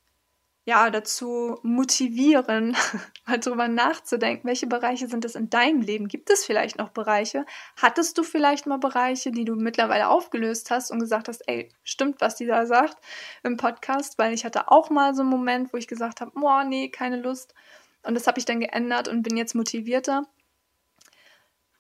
[0.69, 2.77] ja, dazu motivieren,
[3.27, 6.09] mal drüber nachzudenken, welche Bereiche sind es in deinem Leben?
[6.09, 7.47] Gibt es vielleicht noch Bereiche?
[7.81, 12.21] Hattest du vielleicht mal Bereiche, die du mittlerweile aufgelöst hast und gesagt hast, ey, stimmt,
[12.21, 12.99] was die da sagt
[13.45, 14.19] im Podcast?
[14.19, 17.17] Weil ich hatte auch mal so einen Moment, wo ich gesagt habe, boah, nee, keine
[17.17, 17.55] Lust.
[18.03, 20.27] Und das habe ich dann geändert und bin jetzt motivierter.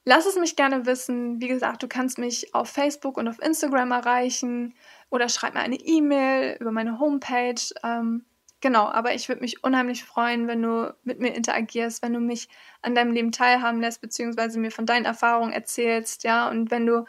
[0.08, 1.38] Lass es mich gerne wissen.
[1.38, 4.74] Wie gesagt, du kannst mich auf Facebook und auf Instagram erreichen
[5.10, 7.60] oder schreib mir eine E-Mail über meine Homepage.
[7.84, 8.24] Ähm,
[8.60, 12.48] Genau, aber ich würde mich unheimlich freuen, wenn du mit mir interagierst, wenn du mich
[12.82, 17.04] an deinem Leben teilhaben lässt, beziehungsweise mir von deinen Erfahrungen erzählst, ja, und wenn du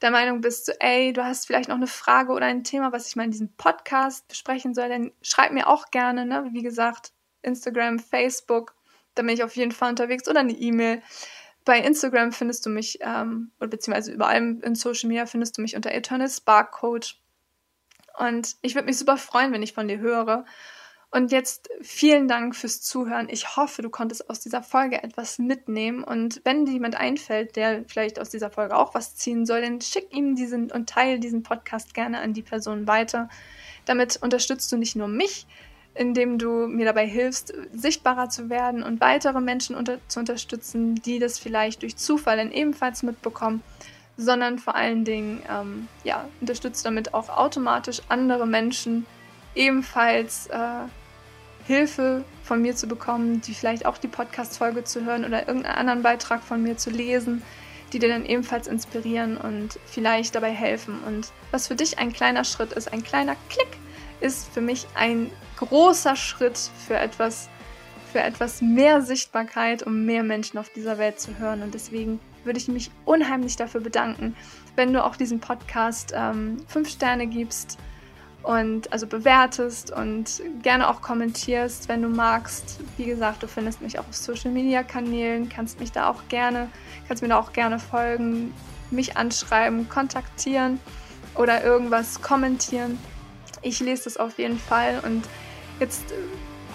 [0.00, 3.08] der Meinung bist, so, ey, du hast vielleicht noch eine Frage oder ein Thema, was
[3.08, 7.12] ich mal in diesem Podcast besprechen soll, dann schreib mir auch gerne, ne, wie gesagt,
[7.42, 8.74] Instagram, Facebook,
[9.16, 11.02] da bin ich auf jeden Fall unterwegs oder eine E-Mail.
[11.66, 15.74] Bei Instagram findest du mich, ähm, oder beziehungsweise überall in Social Media findest du mich
[15.74, 17.20] unter Eternal Spark Coach.
[18.16, 20.44] Und ich würde mich super freuen, wenn ich von dir höre.
[21.10, 23.28] Und jetzt vielen Dank fürs Zuhören.
[23.28, 26.04] Ich hoffe, du konntest aus dieser Folge etwas mitnehmen.
[26.04, 29.80] Und wenn dir jemand einfällt, der vielleicht aus dieser Folge auch was ziehen soll, dann
[29.80, 33.28] schick ihm diesen und teile diesen Podcast gerne an die Person weiter.
[33.86, 35.48] Damit unterstützt du nicht nur mich,
[35.96, 41.18] indem du mir dabei hilfst, sichtbarer zu werden und weitere Menschen unter zu unterstützen, die
[41.18, 43.62] das vielleicht durch Zufall dann ebenfalls mitbekommen,
[44.16, 49.06] sondern vor allen Dingen ähm, ja, unterstützt damit auch automatisch andere Menschen
[49.54, 50.58] ebenfalls äh,
[51.66, 56.02] Hilfe von mir zu bekommen, die vielleicht auch die Podcast-Folge zu hören oder irgendeinen anderen
[56.02, 57.42] Beitrag von mir zu lesen,
[57.92, 61.00] die dir dann ebenfalls inspirieren und vielleicht dabei helfen.
[61.06, 63.78] Und was für dich ein kleiner Schritt ist, ein kleiner Klick,
[64.20, 67.48] ist für mich ein großer Schritt für etwas,
[68.12, 71.62] für etwas mehr Sichtbarkeit, um mehr Menschen auf dieser Welt zu hören.
[71.62, 74.36] Und deswegen würde ich mich unheimlich dafür bedanken,
[74.76, 77.78] wenn du auch diesen Podcast ähm, fünf Sterne gibst
[78.42, 82.78] und also bewertest und gerne auch kommentierst, wenn du magst.
[82.96, 86.68] Wie gesagt, du findest mich auch auf Social Media Kanälen, kannst mich da auch gerne,
[87.08, 88.54] kannst mir da auch gerne folgen,
[88.90, 90.78] mich anschreiben, kontaktieren
[91.34, 92.98] oder irgendwas kommentieren.
[93.62, 95.24] Ich lese das auf jeden Fall und
[95.80, 96.04] jetzt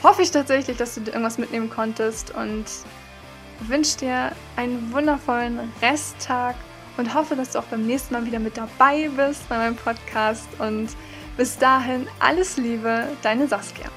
[0.04, 2.66] hoffe ich tatsächlich, dass du dir irgendwas mitnehmen konntest und
[3.62, 6.56] wünsche dir einen wundervollen Resttag
[6.98, 10.48] und hoffe, dass du auch beim nächsten Mal wieder mit dabei bist bei meinem Podcast.
[10.60, 10.90] Und
[11.38, 13.90] bis dahin alles Liebe, deine Saskia.